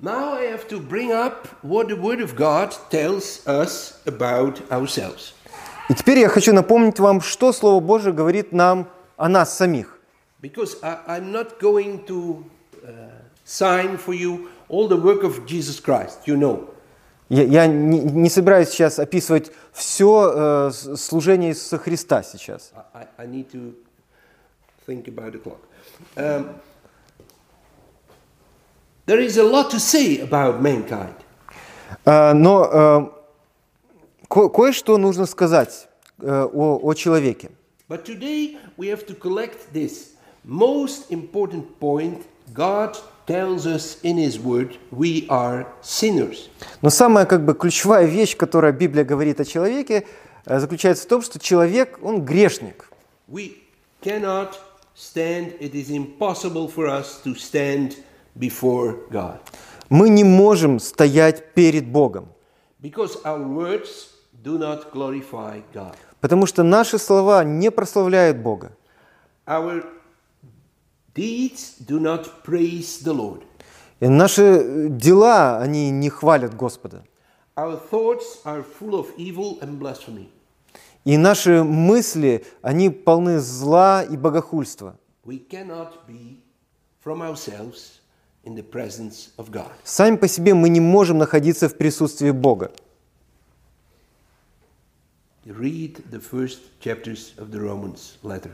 Now 0.00 0.34
I 0.34 0.46
have 0.46 0.66
to 0.68 0.80
bring 0.80 1.12
up 1.12 1.46
what 1.62 1.88
the 1.88 1.96
Word 1.96 2.20
of 2.20 2.34
God 2.34 2.74
tells 2.90 3.46
us 3.46 3.94
about 4.04 4.60
ourselves. 4.70 5.34
И 5.88 5.94
теперь 5.94 6.18
я 6.20 6.28
хочу 6.28 6.52
напомнить 6.52 6.98
вам, 6.98 7.20
что 7.20 7.52
Слово 7.52 7.80
Божие 7.80 8.12
говорит 8.12 8.52
нам 8.52 8.88
о 9.16 9.28
нас 9.28 9.56
самих. 9.56 9.98
Because 10.40 10.76
I, 10.82 10.98
I'm 11.06 11.30
not 11.30 11.60
going 11.60 12.04
to 12.06 12.44
uh, 12.84 12.90
sign 13.44 13.96
for 13.96 14.12
you 14.12 14.48
all 14.68 14.88
the 14.88 14.96
work 14.96 15.22
of 15.22 15.46
Jesus 15.46 15.78
Christ, 15.80 16.26
you 16.26 16.36
know. 16.36 16.71
Я, 17.32 17.44
я 17.44 17.66
не, 17.66 17.98
не 17.98 18.28
собираюсь 18.28 18.68
сейчас 18.68 18.98
описывать 18.98 19.50
все 19.72 20.70
служение 20.70 21.52
Иисуса 21.52 21.78
Христа 21.78 22.22
сейчас. 22.22 22.72
I, 22.92 23.06
I- 23.16 23.26
need 23.26 23.50
to 23.52 23.72
think 24.86 25.06
about 25.08 25.32
the 25.32 25.38
clock. 25.42 25.60
Um, 26.14 26.60
there 29.06 29.18
is 29.18 29.38
a 29.38 29.42
lot 29.42 29.70
to 29.70 29.78
say 29.80 30.18
about 30.20 30.60
mankind. 30.60 31.14
А, 32.04 32.34
но 32.34 32.68
э, 32.70 34.26
ко- 34.28 34.50
кое-что 34.50 34.98
нужно 34.98 35.24
сказать 35.24 35.88
э, 36.20 36.26
о, 36.52 36.80
о 36.82 36.92
человеке. 36.92 37.50
But 37.88 38.04
today 38.04 38.58
we 38.76 38.88
have 38.88 39.06
to 39.06 39.14
collect 39.18 39.72
this 39.72 40.10
most 40.44 41.10
important 41.10 41.78
point 41.80 42.26
God 42.52 42.98
tells 43.26 43.66
us 43.66 43.98
in 44.02 44.16
His 44.18 44.38
Word 44.38 44.76
we 44.90 45.26
are 45.28 45.66
sinners. 45.82 46.48
Но 46.82 46.90
самая 46.90 47.26
как 47.26 47.44
бы 47.44 47.54
ключевая 47.54 48.06
вещь, 48.06 48.36
которая 48.36 48.72
Библия 48.72 49.04
говорит 49.04 49.40
о 49.40 49.44
человеке, 49.44 50.06
э, 50.46 50.58
заключается 50.58 51.04
в 51.04 51.06
том, 51.08 51.22
что 51.22 51.38
человек, 51.38 51.98
он 52.02 52.24
грешник. 52.24 52.88
We 53.28 53.56
cannot 54.02 54.54
stand, 54.96 55.58
it 55.60 55.72
is 55.74 55.90
impossible 55.90 56.68
for 56.68 56.86
us 56.88 57.20
to 57.24 57.34
stand 57.34 57.96
before 58.38 59.08
God. 59.10 59.38
Мы 59.88 60.08
не 60.08 60.24
можем 60.24 60.78
стоять 60.80 61.52
перед 61.54 61.86
Богом, 61.86 62.28
Because 62.80 63.22
our 63.24 63.38
words 63.46 64.08
do 64.42 64.58
not 64.58 64.92
glorify 64.92 65.62
God. 65.72 65.94
потому 66.20 66.46
что 66.46 66.62
наши 66.62 66.98
слова 66.98 67.44
не 67.44 67.70
прославляют 67.70 68.38
Бога. 68.38 68.72
Our 69.46 69.84
deeds 71.14 71.76
do 71.78 72.00
not 72.00 72.42
praise 72.42 73.02
the 73.02 73.12
Lord. 73.12 73.42
И 74.00 74.08
наши 74.08 74.42
э, 74.42 74.88
дела, 74.88 75.58
они 75.58 75.90
не 75.90 76.10
хвалят 76.10 76.54
Господа. 76.54 77.04
Our 77.54 77.78
thoughts 77.90 78.42
are 78.44 78.64
full 78.64 78.94
of 78.94 79.08
evil 79.16 79.60
and 79.60 79.78
blasphemy. 79.78 80.28
И 81.04 81.16
наши 81.16 81.62
мысли, 81.62 82.44
они 82.62 82.88
полны 82.90 83.40
зла 83.40 84.02
и 84.02 84.16
богохульства. 84.16 84.96
We 85.24 85.38
cannot 85.38 86.06
be 86.08 86.38
from 87.04 87.22
ourselves 87.22 88.00
in 88.44 88.54
the 88.54 88.62
presence 88.62 89.30
of 89.36 89.50
God. 89.50 89.70
Сами 89.84 90.16
по 90.16 90.28
себе 90.28 90.54
мы 90.54 90.68
не 90.68 90.80
можем 90.80 91.18
находиться 91.18 91.68
в 91.68 91.76
присутствии 91.76 92.30
Бога. 92.30 92.72
Read 95.44 96.04
the 96.10 96.20
first 96.20 96.60
chapters 96.80 97.34
of 97.36 97.50
the 97.50 97.60
Romans 97.60 98.16
letter. 98.22 98.52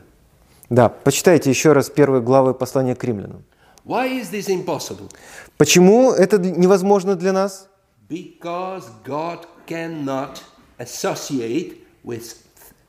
Да, 0.69 0.89
почитайте 0.89 1.49
еще 1.49 1.73
раз 1.73 1.89
первые 1.89 2.21
главы 2.21 2.53
послания 2.53 2.95
к 2.95 3.03
римлянам. 3.03 3.43
Why 3.85 4.21
is 4.21 4.31
this 4.31 4.47
impossible? 4.49 5.09
Почему 5.57 6.11
это 6.11 6.37
невозможно 6.37 7.15
для 7.15 7.33
нас? 7.33 7.67
Because 8.07 8.83
God 9.03 9.47
cannot 9.67 10.41
associate 10.77 11.77
with 12.03 12.35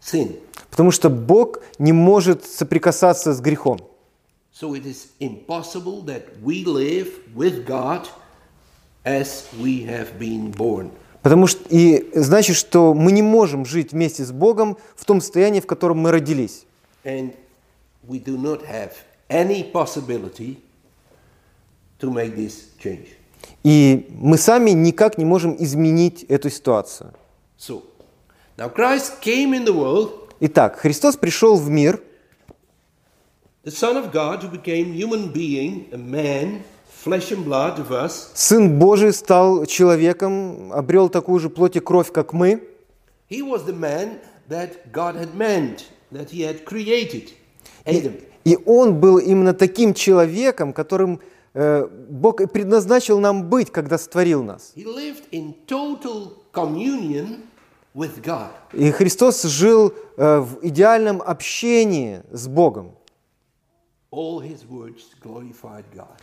sin. 0.00 0.40
Потому 0.70 0.90
что 0.90 1.08
Бог 1.08 1.60
не 1.78 1.92
может 1.92 2.44
соприкасаться 2.44 3.32
с 3.32 3.40
грехом. 3.40 3.80
So 4.52 4.74
it 4.74 4.84
is 4.84 5.08
impossible 5.20 6.04
that 6.04 6.24
we 6.42 6.64
live 6.66 7.08
with 7.34 7.66
God 7.66 8.06
as 9.04 9.44
we 9.58 9.86
have 9.86 10.18
been 10.18 10.52
born. 10.54 10.90
Потому 11.22 11.46
что 11.46 11.62
и 11.70 12.10
значит, 12.14 12.56
что 12.56 12.92
мы 12.92 13.12
не 13.12 13.22
можем 13.22 13.64
жить 13.64 13.92
вместе 13.92 14.24
с 14.24 14.32
Богом 14.32 14.76
в 14.96 15.04
том 15.06 15.20
состоянии, 15.20 15.60
в 15.60 15.66
котором 15.66 15.98
мы 15.98 16.10
родились. 16.10 16.64
And 17.04 17.34
we 18.10 18.18
do 18.18 18.36
not 18.36 18.60
have 18.66 18.92
any 19.30 19.62
possibility 19.62 20.56
to 22.00 22.10
make 22.10 22.34
this 22.34 22.54
change. 22.78 23.08
И 23.62 24.06
мы 24.10 24.36
сами 24.36 24.70
никак 24.70 25.16
не 25.16 25.24
можем 25.24 25.56
изменить 25.58 26.24
эту 26.24 26.50
ситуацию. 26.50 27.12
So, 27.56 27.84
now 28.56 28.68
Christ 28.68 29.20
came 29.22 29.54
in 29.54 29.64
the 29.64 29.72
world, 29.72 30.10
Итак, 30.40 30.78
Христос 30.78 31.16
пришел 31.16 31.56
в 31.56 31.68
мир, 31.70 32.00
the 33.62 33.70
Son 33.70 33.96
of 33.96 34.10
God 34.10 34.42
who 34.42 34.48
became 34.48 34.92
human 34.92 35.30
being, 35.32 35.88
a 35.92 35.98
man, 35.98 36.64
flesh 36.88 37.30
and 37.30 37.44
blood 37.44 37.78
of 37.78 37.92
us. 37.92 38.30
Сын 38.34 38.78
Божий 38.78 39.12
стал 39.12 39.66
человеком, 39.66 40.72
обрел 40.72 41.08
такую 41.08 41.38
же 41.38 41.48
плоть 41.48 41.76
и 41.76 41.80
кровь, 41.80 42.10
как 42.10 42.32
мы. 42.32 42.62
He 43.28 43.42
was 43.42 43.64
the 43.66 43.78
man 43.78 44.18
that 44.48 44.90
God 44.92 45.14
had 45.14 45.34
meant, 45.36 45.84
that 46.10 46.30
he 46.30 46.40
had 46.42 46.64
created, 46.64 47.34
И 48.44 48.58
он 48.66 49.00
был 49.00 49.18
именно 49.18 49.52
таким 49.52 49.94
человеком, 49.94 50.72
которым 50.72 51.20
э, 51.54 51.86
Бог 52.08 52.40
и 52.40 52.46
предназначил 52.46 53.20
нам 53.20 53.48
быть, 53.48 53.70
когда 53.70 53.98
створил 53.98 54.42
нас. 54.42 54.72
И 58.72 58.90
Христос 58.90 59.42
жил 59.42 59.92
э, 60.16 60.38
в 60.40 60.58
идеальном 60.62 61.22
общении 61.22 62.22
с 62.30 62.48
Богом. 62.48 62.92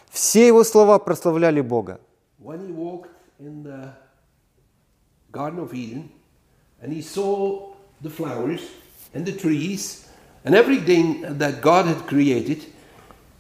Все 0.10 0.48
его 0.48 0.64
слова 0.64 1.00
прославляли 1.00 1.62
Бога. 1.62 2.00
Garden 5.34 5.60
of 5.60 5.74
Eden 5.74 6.10
and 6.82 6.92
he 6.92 7.02
saw 7.02 7.74
the 8.02 8.10
flowers 8.10 8.62
and 9.14 9.26
the 9.26 9.32
trees 9.32 10.07
and 10.44 10.56
everything 10.56 11.22
that 11.38 11.62
God 11.62 11.86
had 11.86 12.06
created, 12.08 12.66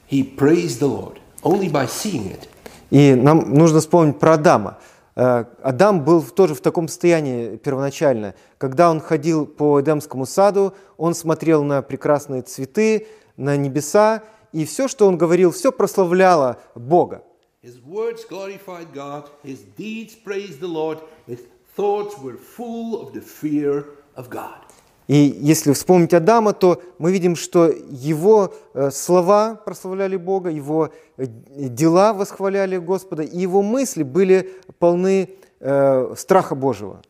he 0.05 0.23
praised 0.23 0.79
the 0.79 0.87
Lord 0.87 1.19
only 1.43 1.69
by 1.69 1.85
seeing 1.87 2.31
it. 2.31 2.47
И 2.89 3.15
нам 3.15 3.53
нужно 3.53 3.79
вспомнить 3.79 4.19
про 4.19 4.33
Адама. 4.33 4.77
Э, 5.15 5.45
Адам 5.63 6.03
был 6.03 6.21
тоже 6.23 6.53
в 6.53 6.61
таком 6.61 6.87
состоянии 6.87 7.57
первоначально. 7.57 8.35
Когда 8.57 8.89
он 8.89 9.01
ходил 9.01 9.45
по 9.45 9.81
Эдемскому 9.81 10.25
саду, 10.25 10.73
он 10.95 11.15
смотрел 11.15 11.63
на 11.63 11.81
прекрасные 11.81 12.43
цветы, 12.43 13.07
на 13.35 13.57
небеса, 13.57 14.23
и 14.53 14.65
все, 14.65 14.87
что 14.87 15.07
он 15.07 15.17
говорил, 15.17 15.51
все 15.51 15.71
прославляло 15.71 16.57
Бога. 16.75 17.23
His 17.63 17.81
words 17.83 18.23
glorified 18.29 18.93
God, 18.93 19.29
his 19.43 19.59
deeds 19.75 20.15
praised 20.15 20.59
the 20.61 20.67
Lord, 20.67 20.99
his 21.27 21.39
thoughts 21.75 22.17
were 22.17 22.37
full 22.37 23.01
of 23.01 23.13
the 23.13 23.21
fear 23.21 23.85
of 24.15 24.29
God. 24.29 24.66
И 25.07 25.37
если 25.39 25.71
вспомнить 25.71 26.13
Адама, 26.13 26.51
то 26.53 26.81
мы 26.99 27.13
видим, 27.13 27.37
что 27.37 27.67
его 27.67 28.53
э, 28.73 28.91
слова 28.91 29.55
прославляли 29.55 30.17
Бога, 30.17 30.49
его 30.49 30.89
э, 31.15 31.25
дела 31.25 32.13
восхваляли 32.13 32.77
Господа, 32.77 33.23
и 33.23 33.39
его 33.39 33.61
мысли 33.61 34.03
были 34.03 34.53
полны 34.79 35.29
э, 35.61 36.13
страха 36.17 36.55
Божьего. 36.55 37.01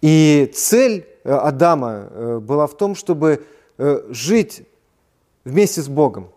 И 0.00 0.52
цель 0.52 1.06
э, 1.22 1.32
Адама 1.32 2.40
была 2.40 2.66
в 2.66 2.76
том, 2.76 2.96
чтобы 2.96 3.46
жить 4.10 4.66
вместе 5.44 5.80
с 5.80 5.88
Богом. 5.88 6.28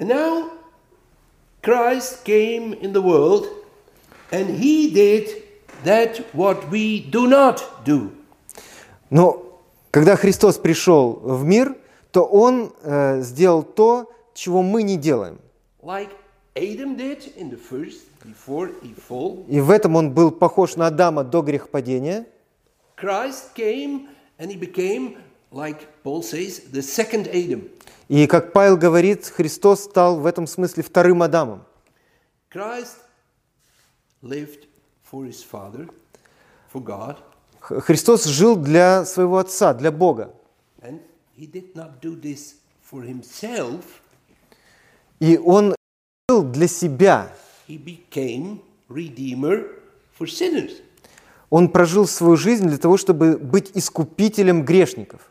And 0.00 0.08
now 0.08 0.50
Christ 1.62 2.24
came 2.24 2.72
in 2.74 2.92
the 2.92 3.02
world 3.02 3.57
and 4.30 4.58
he 4.58 4.90
did 4.92 5.42
that 5.84 6.18
what 6.32 6.68
we 6.70 7.00
do 7.10 7.26
not 7.28 7.62
do. 7.84 8.10
Но 9.10 9.60
когда 9.90 10.16
Христос 10.16 10.58
пришел 10.58 11.14
в 11.22 11.44
мир, 11.44 11.76
то 12.10 12.24
Он 12.24 12.72
э, 12.82 13.20
сделал 13.22 13.62
то, 13.62 14.10
чего 14.34 14.62
мы 14.62 14.82
не 14.82 14.96
делаем. 14.96 15.38
Like 15.82 16.10
Adam 16.54 16.96
did 16.96 17.32
in 17.36 17.50
the 17.50 17.56
first, 17.58 18.00
before 18.24 18.70
he 18.82 18.94
fall. 19.08 19.44
И 19.48 19.60
в 19.60 19.70
этом 19.70 19.96
Он 19.96 20.10
был 20.12 20.30
похож 20.30 20.76
на 20.76 20.86
Адама 20.88 21.24
до 21.24 21.42
грехопадения. 21.42 22.26
Christ 23.00 23.54
came 23.54 24.08
and 24.38 24.50
he 24.50 24.56
became, 24.58 25.16
like 25.52 25.86
Paul 26.02 26.22
says, 26.22 26.60
the 26.72 26.82
second 26.82 27.28
Adam. 27.28 27.68
И, 28.08 28.26
как 28.26 28.52
Павел 28.52 28.76
говорит, 28.76 29.26
Христос 29.26 29.84
стал 29.84 30.18
в 30.18 30.26
этом 30.26 30.46
смысле 30.46 30.82
вторым 30.82 31.22
Адамом. 31.22 31.64
Christ 32.50 32.96
lived 32.96 32.96
for 32.96 32.96
his 32.96 32.96
Father, 32.96 32.96
for 32.96 32.96
God, 32.96 32.96
Х- 32.96 34.07
Христос 37.60 38.24
жил 38.24 38.56
для 38.56 39.04
своего 39.04 39.38
Отца, 39.38 39.74
для 39.74 39.90
Бога. 39.90 40.34
and 40.82 41.00
he 41.36 41.46
did 41.46 41.74
not 41.74 42.00
do 42.00 42.14
this 42.20 42.54
for 42.90 43.02
himself. 43.02 43.82
И 45.20 45.36
Он 45.38 45.74
жил 46.28 46.42
для 46.42 46.68
себя. 46.68 47.32
He 47.68 47.76
became 47.78 48.60
Redeemer 48.88 49.66
for 50.18 50.26
sinners. 50.26 50.80
Он 51.50 51.68
прожил 51.70 52.06
свою 52.06 52.36
жизнь 52.36 52.66
для 52.66 52.76
того, 52.78 52.96
чтобы 52.98 53.38
быть 53.38 53.70
искупителем 53.74 54.64
грешников. 54.64 55.26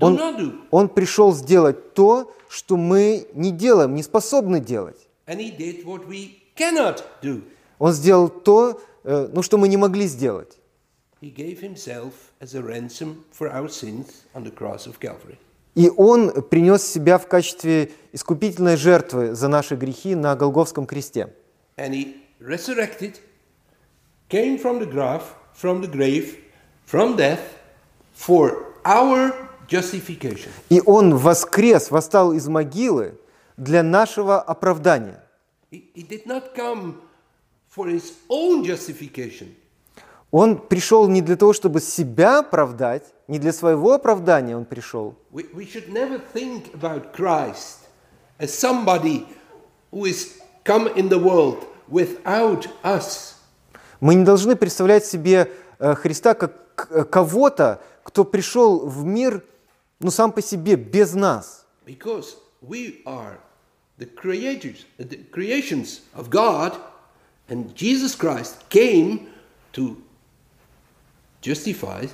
Он, 0.00 0.62
он 0.70 0.88
пришел 0.88 1.32
сделать 1.34 1.94
то, 1.94 2.32
что 2.48 2.76
мы 2.76 3.26
не 3.34 3.50
делаем, 3.50 3.96
не 3.96 4.04
способны 4.04 4.60
делать. 4.60 5.07
Он 7.78 7.92
сделал 7.92 8.28
то, 8.28 8.80
э, 9.04 9.28
ну, 9.32 9.42
что 9.42 9.58
мы 9.58 9.68
не 9.68 9.76
могли 9.76 10.06
сделать. 10.06 10.58
И 15.74 15.90
Он 15.96 16.42
принес 16.42 16.84
себя 16.84 17.18
в 17.18 17.26
качестве 17.28 17.90
искупительной 18.12 18.76
жертвы 18.76 19.34
за 19.34 19.48
наши 19.48 19.76
грехи 19.76 20.14
на 20.14 20.34
Голговском 20.34 20.86
кресте. 20.86 21.34
And 21.76 21.92
he 21.92 22.16
resurrected, 22.40 23.20
came 24.28 24.58
from 24.58 24.80
the 24.80 24.86
grave, 24.86 25.22
from 25.54 25.80
the 25.80 25.88
grave, 25.88 26.38
from 26.86 27.16
death, 27.16 27.40
for 28.16 28.64
our 28.84 29.32
justification. 29.68 30.50
И 30.70 30.80
Он 30.84 31.16
воскрес, 31.16 31.90
восстал 31.90 32.32
из 32.32 32.48
могилы 32.48 33.14
для 33.58 33.82
нашего 33.82 34.40
оправдания. 34.40 35.20
Он 40.30 40.56
пришел 40.58 41.08
не 41.08 41.22
для 41.22 41.36
того, 41.36 41.52
чтобы 41.52 41.80
себя 41.80 42.38
оправдать, 42.40 43.02
не 43.26 43.38
для 43.38 43.52
своего 43.52 43.92
оправдания 43.94 44.56
Он 44.56 44.64
пришел. 44.64 45.14
Мы 54.00 54.14
не 54.14 54.24
должны 54.24 54.54
представлять 54.54 55.04
себе 55.04 55.50
э, 55.80 55.94
Христа 55.94 56.34
как 56.34 56.74
к- 56.76 57.04
кого-то, 57.04 57.80
кто 58.04 58.24
пришел 58.24 58.86
в 58.86 59.04
мир, 59.04 59.42
ну, 59.98 60.10
сам 60.10 60.30
по 60.30 60.40
себе, 60.42 60.76
без 60.76 61.14
нас. 61.14 61.66
Because 61.86 62.36
we 62.62 63.02
are 63.04 63.38
the 63.98 64.06
creators, 64.06 64.86
uh, 65.00 65.04
the 65.04 65.18
creations 65.30 66.00
of 66.14 66.30
God, 66.30 66.76
and 67.48 67.74
Jesus 67.74 68.14
Christ 68.14 68.68
came 68.68 69.28
to 69.72 69.96
justify 71.40 72.06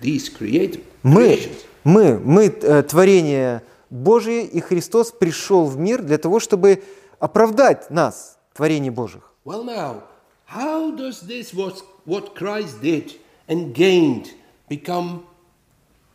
these 0.00 0.28
created 0.28 0.84
Мы, 1.02 1.36
creations. 1.36 1.64
мы, 1.84 2.18
мы 2.18 2.44
э, 2.46 2.82
творение 2.82 3.62
Божие, 3.90 4.44
и 4.44 4.60
Христос 4.60 5.12
пришел 5.12 5.66
в 5.66 5.78
мир 5.78 6.02
для 6.02 6.18
того, 6.18 6.40
чтобы 6.40 6.82
оправдать 7.18 7.90
нас, 7.90 8.38
творение 8.54 8.90
Божьих. 8.90 9.32
Well, 9.44 9.64
now, 9.64 10.02
how 10.46 10.90
does 10.96 11.22
this 11.22 11.54
what, 11.54 11.82
what 12.04 12.34
Christ 12.34 12.82
did 12.82 13.12
and 13.48 13.74
gained 13.74 14.30
become 14.68 15.24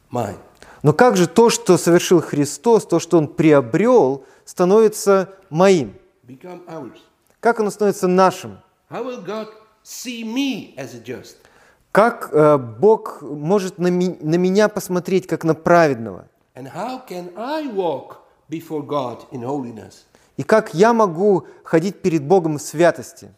mine? 0.10 0.38
Но 0.84 0.94
как 0.94 1.16
же 1.16 1.28
то, 1.28 1.50
что 1.50 1.78
совершил 1.78 2.22
Христос, 2.22 2.86
то, 2.86 3.00
что 3.00 3.18
Он 3.18 3.28
приобрел, 3.28 4.26
становится 4.56 5.34
моим? 5.50 5.94
Как 7.40 7.60
оно 7.60 7.70
становится 7.72 8.08
нашим? 8.08 8.60
Как 11.94 12.30
э, 12.34 12.58
Бог 12.58 13.22
может 13.22 13.78
на, 13.80 13.88
ми- 13.88 14.18
на 14.22 14.36
меня 14.36 14.68
посмотреть, 14.70 15.26
как 15.28 15.44
на 15.46 15.56
праведного? 15.56 16.28
И 20.38 20.44
как 20.44 20.74
я 20.74 20.94
могу 20.94 21.48
ходить 21.64 22.02
перед 22.02 22.24
Богом 22.24 22.58
в 22.58 22.62
святости? 22.62 23.30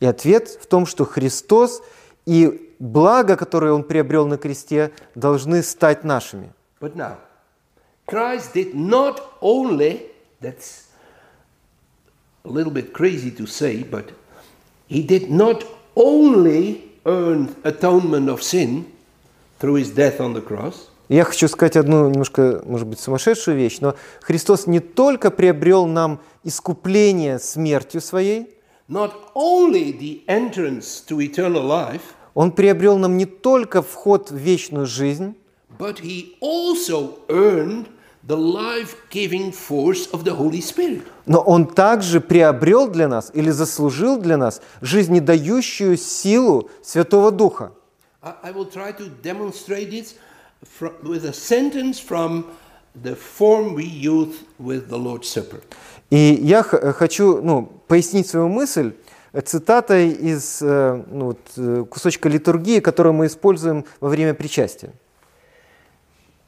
И 0.00 0.06
ответ 0.06 0.48
в 0.48 0.66
том, 0.66 0.84
что 0.86 1.04
Христос 1.04 1.82
и 2.26 2.74
благо, 2.78 3.36
которое 3.36 3.72
Он 3.72 3.82
приобрел 3.82 4.26
на 4.26 4.36
кресте, 4.36 4.92
должны 5.14 5.62
стать 5.62 6.04
нашими. 6.04 6.52
But 6.80 6.96
now, 6.96 7.16
Christ 8.06 8.54
did 8.54 8.74
not 8.74 9.20
only, 9.40 10.10
that's 10.40 10.88
a 12.44 12.48
little 12.48 12.72
bit 12.72 12.92
crazy 12.92 13.30
to 13.30 13.46
say, 13.46 13.84
but 13.84 14.10
he 14.88 15.02
did 15.02 15.30
not 15.30 15.64
only 15.94 16.82
earn 17.04 17.54
atonement 17.64 18.28
of 18.28 18.42
sin 18.42 18.84
through 19.60 19.76
his 19.76 19.90
death 19.90 20.20
on 20.20 20.34
the 20.34 20.42
cross, 20.42 20.88
Я 21.08 21.24
хочу 21.24 21.46
сказать 21.46 21.76
одну 21.76 22.08
немножко, 22.08 22.62
может 22.64 22.86
быть, 22.86 22.98
сумасшедшую 22.98 23.54
вещь, 23.54 23.80
но 23.80 23.96
Христос 24.22 24.66
не 24.66 24.80
только 24.80 25.30
приобрел 25.30 25.84
нам 25.86 26.20
искупление 26.42 27.38
смертью 27.38 28.00
своей, 28.00 28.48
not 28.88 29.30
only 29.34 29.92
the 29.92 30.22
entrance 30.26 31.00
to 31.06 31.20
eternal 31.20 31.62
life, 31.62 32.14
Он 32.34 32.50
приобрел 32.50 32.96
нам 32.96 33.16
не 33.16 33.26
только 33.26 33.82
вход 33.82 34.30
в 34.30 34.36
вечную 34.36 34.86
жизнь, 34.86 35.34
but 35.78 36.00
he 36.00 36.36
also 36.40 37.18
earned 37.28 37.86
the 38.26 38.36
life-giving 38.36 39.52
force 39.52 40.08
of 40.12 40.24
the 40.24 40.34
Holy 40.36 40.60
Spirit. 40.60 41.02
но 41.26 41.40
Он 41.40 41.66
также 41.66 42.20
приобрел 42.20 42.88
для 42.88 43.08
нас 43.08 43.30
или 43.34 43.50
заслужил 43.50 44.16
для 44.18 44.36
нас 44.36 44.62
жизнедающую 44.80 45.96
силу 45.96 46.70
Святого 46.82 47.30
Духа. 47.30 47.72
I, 48.22 48.52
will 48.52 48.70
try 48.70 48.92
to 48.92 49.08
demonstrate 49.22 50.14
fro- 50.64 50.94
with 51.02 51.24
a 51.24 51.32
sentence 51.32 51.98
from 51.98 52.44
the 52.94 53.16
form 53.16 53.74
we 53.74 53.84
use 53.84 54.44
with 54.58 54.88
the 54.88 54.96
Lord's 54.98 55.28
Supper. 55.28 55.60
И 56.12 56.38
я 56.42 56.62
х- 56.62 56.92
хочу 56.92 57.40
ну, 57.40 57.72
пояснить 57.88 58.28
свою 58.28 58.48
мысль 58.48 58.92
э, 59.32 59.40
цитатой 59.40 60.10
из 60.10 60.60
э, 60.60 61.02
ну, 61.10 61.24
вот, 61.24 61.38
э, 61.56 61.86
кусочка 61.88 62.28
литургии, 62.28 62.80
которую 62.80 63.14
мы 63.14 63.28
используем 63.28 63.86
во 63.98 64.10
время 64.10 64.34
причастия. 64.34 64.92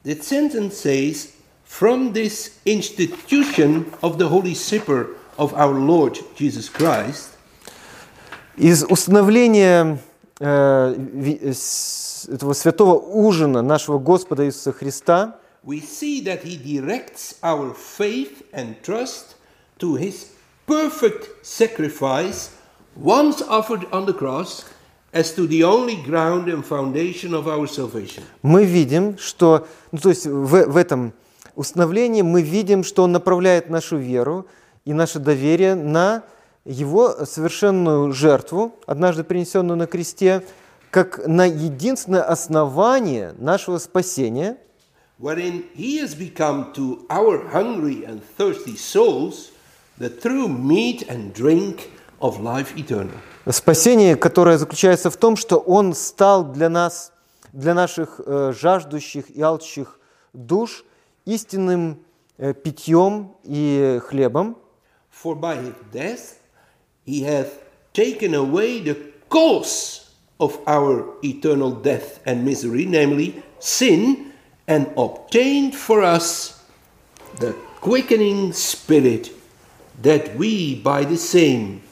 The 0.03 0.21
sentence 0.21 0.73
says, 0.83 1.29
From 1.67 2.13
this 2.13 2.51
institution 2.63 3.85
of 4.03 4.19
the 4.19 4.29
Holy 4.29 4.53
Supper 4.53 5.07
of 5.39 5.51
our 5.55 5.73
Lord 5.73 6.19
Jesus 6.37 6.69
Christ, 6.69 7.31
Из 8.57 8.83
установления 8.83 9.97
э, 10.39 10.95
этого 12.29 12.53
святого 12.53 12.99
ужина 12.99 13.63
нашего 13.63 13.97
Господа 13.97 14.45
Иисуса 14.45 14.73
Христа 14.73 15.39
we 15.65 15.81
see 15.81 16.21
that 16.23 16.43
he 16.43 16.55
directs 16.55 17.37
our 17.41 17.73
faith 17.73 18.43
and 18.53 18.75
trust 18.83 19.34
to 19.79 19.95
his 19.95 20.31
perfect 20.65 21.45
sacrifice 21.45 22.51
once 22.95 23.41
offered 23.41 23.85
on 23.91 24.05
the 24.05 24.13
cross 24.13 24.65
as 25.13 25.33
to 25.33 25.47
the 25.47 25.63
only 25.63 25.95
ground 26.03 26.49
and 26.49 26.65
foundation 26.65 27.33
of 27.33 27.47
our 27.47 27.67
salvation. 27.67 28.23
мы 28.41 28.65
видим, 28.65 29.17
что, 29.17 29.67
ну, 29.91 29.99
то 29.99 30.09
есть 30.09 30.25
в, 30.25 30.65
в 30.65 30.77
этом 30.77 31.13
установлении 31.55 32.21
мы 32.21 32.41
видим, 32.41 32.83
что 32.83 33.03
Он 33.03 33.11
направляет 33.11 33.69
нашу 33.69 33.97
веру 33.97 34.45
и 34.83 34.93
наше 34.93 35.19
доверие 35.19 35.75
на 35.75 36.23
Его 36.65 37.25
совершенную 37.25 38.11
жертву, 38.11 38.75
однажды 38.87 39.23
принесенную 39.23 39.77
на 39.77 39.87
кресте, 39.87 40.43
как 40.89 41.25
на 41.27 41.45
единственное 41.45 42.23
основание 42.23 43.35
нашего 43.37 43.77
спасения, 43.77 44.57
wherein 45.17 45.63
he 45.73 45.97
has 45.97 46.13
become 46.13 46.73
to 46.73 47.05
our 47.09 47.49
hungry 47.53 48.03
and 48.03 48.21
thirsty 48.37 48.75
souls 48.75 49.51
the 49.97 50.09
true 50.09 50.47
meat 50.47 51.03
and 51.09 51.33
drink 51.33 51.91
of 52.21 52.39
life 52.39 52.75
eternal. 52.75 53.15
спасение, 53.49 54.15
которое 54.15 54.57
заключается 54.57 55.09
в 55.09 55.17
том, 55.17 55.35
что 55.35 55.57
Он 55.57 55.93
стал 55.93 56.43
для 56.43 56.69
нас, 56.69 57.11
для 57.53 57.73
наших 57.73 58.19
э, 58.25 58.53
жаждущих 58.57 59.29
и 59.29 59.41
алчущих 59.41 59.99
душ 60.33 60.83
истинным 61.25 61.99
э, 62.37 62.53
питьем 62.53 63.35
и 63.43 63.99
хлебом, 64.05 64.57
For 65.11 65.35
by 65.35 65.55
his 65.55 65.75
death 65.93 66.39
he 67.05 67.23
hath 67.23 67.63
taken 67.93 68.35
away 68.35 68.81
the 68.81 68.97
cause 69.29 70.11
of 70.39 70.59
our 70.67 71.15
eternal 71.23 71.71
death 71.71 72.19
and 72.25 72.43
misery, 72.43 72.85
namely 72.85 73.41
sin, 73.59 74.33
and 74.67 74.87
obtained 74.97 75.73
for 75.73 76.03
us 76.03 76.59
the 77.39 77.53
quickening 77.79 78.51
spirit, 78.51 79.31
that 80.02 80.34
we 80.36 80.76
by 80.76 81.04
the 81.04 81.16
same, 81.16 81.82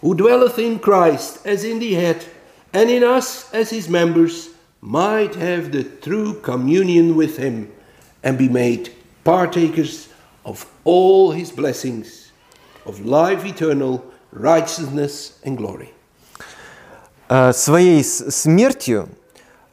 who 0.00 0.14
dwelleth 0.14 0.58
in 0.58 0.78
Christ 0.78 1.38
as 1.46 1.64
in 1.64 1.78
the 1.78 1.94
head, 1.94 2.24
and 2.72 2.90
in 2.90 3.02
us 3.02 3.52
as 3.52 3.70
his 3.70 3.88
members, 3.88 4.50
might 4.80 5.34
have 5.34 5.72
the 5.72 5.82
true 5.84 6.34
communion 6.40 7.16
with 7.16 7.36
him, 7.38 7.68
and 8.22 8.36
be 8.38 8.48
made 8.48 8.90
partakers 9.24 10.08
of 10.44 10.66
all 10.84 11.32
his 11.32 11.50
blessings, 11.50 12.30
of 12.84 13.04
life 13.04 13.44
eternal, 13.44 14.04
righteousness, 14.32 15.38
and 15.44 15.56
glory. 15.56 15.92
Э, 17.28 17.52
Своей 17.52 18.02
с- 18.04 18.30
смертью 18.30 19.08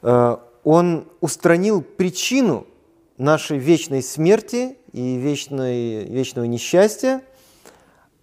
э, 0.02 0.36
Он 0.64 1.06
устранил 1.20 1.82
причину 1.82 2.66
нашей 3.18 3.58
вечной 3.58 4.02
смерти 4.02 4.76
и 4.92 5.16
вечной, 5.16 6.04
вечного 6.06 6.46
несчастья. 6.46 7.20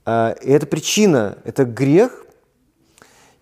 Э, 0.06 0.34
И 0.40 0.50
эта 0.50 0.66
причина– 0.66 1.38
это 1.44 1.64
грех. 1.64 2.24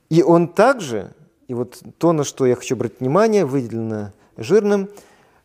И 0.09 0.23
Он 0.23 0.49
также, 0.49 1.13
и 1.47 1.55
вот 1.55 1.81
то, 1.99 2.13
на 2.13 2.25
что 2.25 2.47
я 2.47 2.57
хочу 2.57 2.75
обратить 2.75 3.01
внимание, 3.01 3.45
выделено 3.45 4.13
жирным, 4.37 4.89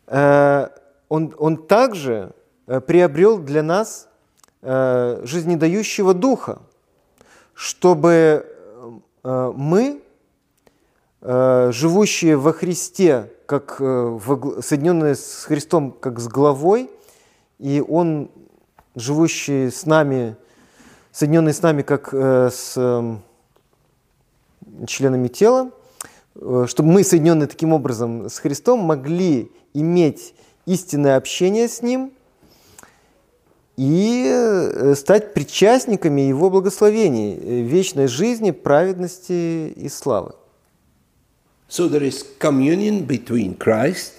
э, 0.06 0.68
Он, 1.08 1.34
он 1.38 1.56
также 1.56 2.32
э, 2.66 2.80
приобрел 2.80 3.38
для 3.38 3.62
нас 3.62 4.08
э, 4.62 5.20
жизнедающего 5.24 6.14
Духа, 6.14 6.60
чтобы 7.54 8.46
мы, 9.22 10.00
живущие 11.20 12.38
во 12.38 12.54
Христе, 12.54 13.30
как 13.44 13.76
соединенные 13.76 15.14
с 15.14 15.44
Христом 15.44 15.92
как 15.92 16.18
с 16.20 16.26
главой, 16.26 16.90
и 17.58 17.84
Он, 17.86 18.30
живущий 18.94 19.68
с 19.68 19.84
нами, 19.84 20.36
соединенный 21.12 21.52
с 21.52 21.62
нами 21.62 21.82
как 21.82 22.10
э, 22.12 22.50
с 22.52 22.74
э, 22.76 23.16
членами 24.86 25.28
тела, 25.28 25.70
э, 26.34 26.66
чтобы 26.68 26.90
мы, 26.90 27.04
соединенные 27.04 27.46
таким 27.46 27.72
образом 27.72 28.28
с 28.28 28.38
Христом, 28.38 28.80
могли 28.80 29.50
иметь 29.74 30.34
истинное 30.66 31.16
общение 31.16 31.68
с 31.68 31.82
Ним 31.82 32.12
и 33.76 34.26
э, 34.26 34.94
стать 34.94 35.34
причастниками 35.34 36.20
Его 36.22 36.50
благословений, 36.50 37.62
вечной 37.62 38.06
жизни, 38.06 38.50
праведности 38.50 39.72
и 39.76 39.88
славы. 39.88 40.34
So 41.68 41.88
there 41.88 42.02
is 42.02 42.24
communion 42.40 43.06
between 43.06 43.56
Christ, 43.56 44.14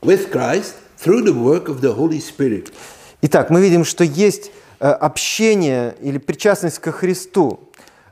with 0.00 0.30
Christ, 0.30 0.74
through 0.98 1.22
the 1.22 1.34
work 1.34 1.68
of 1.68 1.82
the 1.82 1.94
Holy 1.94 2.18
Spirit. 2.18 2.72
Итак, 3.20 3.50
мы 3.50 3.60
видим, 3.60 3.84
что 3.84 4.02
есть 4.02 4.50
общение 4.78 5.96
или 6.00 6.18
причастность 6.18 6.78
ко 6.78 6.92
Христу, 6.92 7.60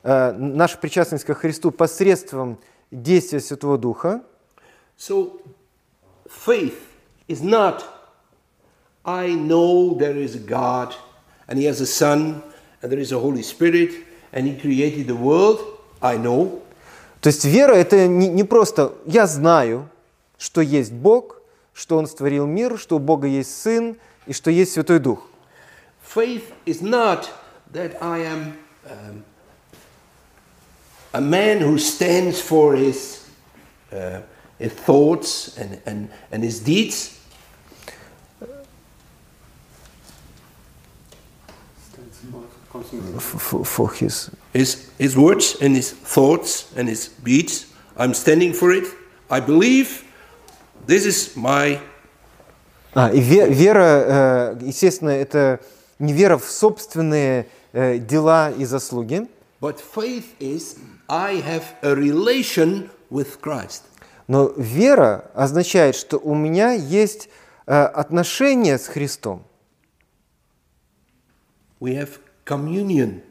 э, 0.02 0.32
наша 0.32 0.78
причастность 0.78 1.24
ко 1.24 1.34
Христу 1.34 1.70
посредством 1.70 2.58
действия 2.90 3.40
Святого 3.40 3.78
Духа. 3.78 4.22
So 4.98 5.40
faith 6.46 6.74
is 7.28 7.42
not, 7.42 7.82
I 9.04 9.34
know 9.34 9.96
there 9.98 10.16
is 10.16 10.34
a 10.34 10.38
God, 10.38 10.94
and 11.46 11.58
He 11.58 11.64
has 11.64 11.80
a 11.80 11.86
Son, 11.86 12.42
and 12.80 12.90
there 12.90 13.00
is 13.00 13.12
a 13.12 13.18
Holy 13.18 13.42
Spirit, 13.42 13.92
and 14.32 14.46
He 14.46 14.58
created 14.60 15.06
the 15.06 15.16
world. 15.16 15.60
I 16.00 16.18
know. 16.18 16.60
То 17.20 17.28
есть 17.28 17.44
вера– 17.44 17.72
это 17.74 18.06
не, 18.06 18.28
не 18.28 18.44
просто 18.44 18.92
«я 19.06 19.26
знаю, 19.26 19.88
что 20.36 20.60
есть 20.60 20.92
Бог, 20.92 21.40
что 21.72 21.96
Он 21.96 22.06
створил 22.06 22.46
мир, 22.46 22.78
что 22.78 22.96
у 22.96 22.98
Бога 22.98 23.26
есть 23.26 23.62
Сын 23.62 23.96
и 24.26 24.32
что 24.32 24.50
есть 24.50 24.72
Святой 24.72 24.98
Дух». 24.98 25.26
Faith 26.13 26.53
is 26.65 26.81
not 26.81 27.29
that 27.71 28.01
I 28.01 28.19
am 28.19 28.57
um, 28.89 29.23
a 31.13 31.21
man 31.21 31.59
who 31.59 31.77
stands 31.77 32.41
for 32.41 32.75
his, 32.75 33.29
uh, 33.91 34.21
his 34.57 34.73
thoughts 34.73 35.57
and, 35.57 35.81
and, 35.85 36.09
and 36.31 36.43
his 36.43 36.59
deeds. 36.59 37.15
f- 43.17 43.67
for 43.67 43.91
his 43.93 44.29
his, 44.53 44.89
his 44.97 45.17
words 45.17 45.55
and 45.61 45.75
his 45.75 45.91
thoughts 45.91 46.71
and 46.75 46.87
his 46.87 47.09
deeds. 47.23 47.65
I'm 47.97 48.13
standing 48.13 48.53
for 48.53 48.71
it. 48.71 48.85
I 49.29 49.39
believe 49.39 50.03
this 50.85 51.05
is 51.05 51.35
my 51.35 51.79
А, 52.95 53.11
и 53.13 53.19
ве- 53.21 53.47
вера, 53.53 54.55
э, 54.59 54.65
естественно, 54.65 55.11
это 55.11 55.59
не 55.98 56.12
вера 56.12 56.38
в 56.38 56.44
собственные 56.44 57.46
э, 57.72 57.98
дела 57.98 58.50
и 58.50 58.64
заслуги, 58.64 59.28
but 59.60 59.78
faith 59.94 60.26
is 60.40 60.76
I 61.08 61.36
have 61.36 61.64
a 61.82 61.94
relation 61.94 62.90
with 63.10 63.40
Christ. 63.40 63.82
но 64.26 64.52
вера 64.56 65.30
означает, 65.34 65.96
что 65.96 66.18
у 66.18 66.34
меня 66.34 66.72
есть 66.72 67.28
э, 67.66 67.74
отношение 67.74 68.78
с 68.78 68.86
Христом. 68.86 69.44
We 71.80 71.94
have 71.96 72.18
communion 72.44 73.22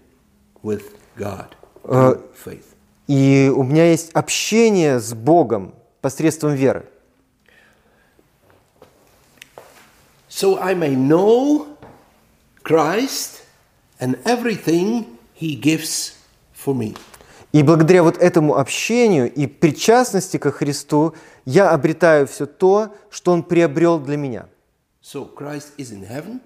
with 0.62 0.84
God 1.18 1.48
faith. 1.84 2.66
И 3.08 3.52
у 3.54 3.64
меня 3.64 3.90
есть 3.90 4.12
общение 4.14 5.00
с 5.00 5.14
Богом 5.14 5.74
посредством 6.02 6.54
веры. 6.54 6.86
So 10.30 10.58
I 10.60 10.74
may 10.74 10.96
know 10.96 11.73
Christ 12.64 13.44
and 14.00 14.18
everything 14.26 15.18
he 15.34 15.60
gives 15.60 16.16
for 16.54 16.74
me. 16.74 16.96
И 17.52 17.62
благодаря 17.62 18.02
вот 18.02 18.18
этому 18.18 18.58
общению 18.58 19.32
и 19.32 19.46
причастности 19.46 20.38
ко 20.38 20.52
Христу 20.52 21.14
я 21.46 21.70
обретаю 21.70 22.26
все 22.26 22.48
то, 22.48 22.96
что 23.12 23.32
Он 23.32 23.44
приобрел 23.44 24.00
для 24.00 24.18
меня. 24.18 24.48
So 25.04 25.30
Christ 25.36 25.74
is 25.78 25.92
in 25.92 26.08
heaven, 26.10 26.40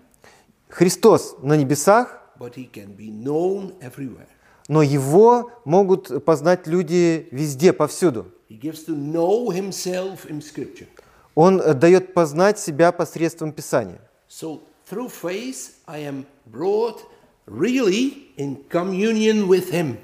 Христос 0.69 1.37
на 1.41 1.55
небесах, 1.55 2.19
but 2.39 2.55
he 2.55 2.69
can 2.69 2.95
be 2.97 3.09
known 3.09 3.73
everywhere. 3.79 4.27
но 4.67 4.81
Его 4.81 5.51
могут 5.63 6.25
познать 6.25 6.67
люди 6.67 7.27
везде, 7.31 7.71
повсюду. 7.71 8.27
He 8.49 8.59
gives 8.59 8.85
to 8.85 8.95
know 8.95 9.49
himself 9.49 10.25
in 10.29 10.41
Scripture. 10.41 10.87
Он 11.35 11.61
э, 11.61 11.73
дает 11.73 12.13
познать 12.13 12.59
себя 12.59 12.91
посредством 12.91 13.51
Писания. 13.51 14.01
So 14.29 14.61
through 14.89 15.09
faith, 15.09 15.79
I 15.87 15.99
am 15.99 16.25
brought 16.45 17.01
really 17.45 18.31
in 18.37 18.63
communion 18.69 19.47
with 19.47 19.71
him. 19.71 19.97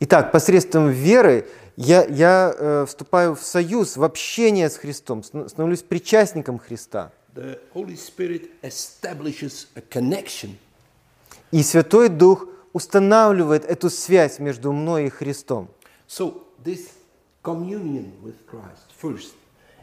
Итак, 0.00 0.30
посредством 0.30 0.90
веры 0.90 1.46
я, 1.76 2.04
я 2.06 2.54
э, 2.56 2.86
вступаю 2.86 3.34
в 3.34 3.42
союз, 3.42 3.96
в 3.96 4.04
общение 4.04 4.68
с 4.70 4.76
Христом, 4.76 5.22
ст- 5.22 5.48
становлюсь 5.48 5.82
причастником 5.82 6.58
Христа. 6.58 7.12
The 7.34 7.58
Holy 7.74 7.96
Spirit 7.96 8.50
establishes 8.62 9.68
a 9.76 9.80
connection. 9.80 10.56
И 11.50 11.62
Святой 11.62 12.08
Дух 12.08 12.46
устанавливает 12.72 13.64
эту 13.64 13.90
связь 13.90 14.38
между 14.38 14.72
мной 14.72 15.06
и 15.06 15.08
Христом. 15.08 15.68
So 16.08 16.42
this 16.64 16.90
communion 17.42 18.12
with 18.22 18.34
Christ, 18.46 18.90
first, 19.00 19.32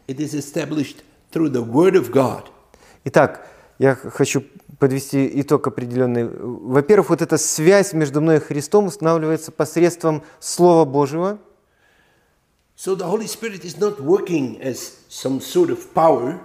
it 0.07 0.19
is 0.19 0.33
established 0.33 1.03
through 1.31 1.49
the 1.49 1.63
Word 1.63 1.95
of 1.95 2.11
God. 2.11 2.43
Итак, 3.03 3.47
я 3.77 3.95
хочу 3.95 4.43
подвести 4.79 5.29
итог 5.41 5.67
определенный. 5.67 6.27
Во-первых, 6.27 7.09
вот 7.09 7.21
эта 7.21 7.37
связь 7.37 7.93
между 7.93 8.21
мной 8.21 8.37
и 8.37 8.39
Христом 8.39 8.85
устанавливается 8.85 9.51
посредством 9.51 10.23
Слова 10.39 10.85
Божьего. 10.85 11.39
So 12.77 12.95
the 12.95 13.09
Holy 13.09 13.25
Spirit 13.25 13.63
is 13.63 13.77
not 13.77 14.01
working 14.01 14.61
as 14.61 14.93
some 15.09 15.39
sort 15.39 15.69
of 15.69 15.93
power, 15.93 16.39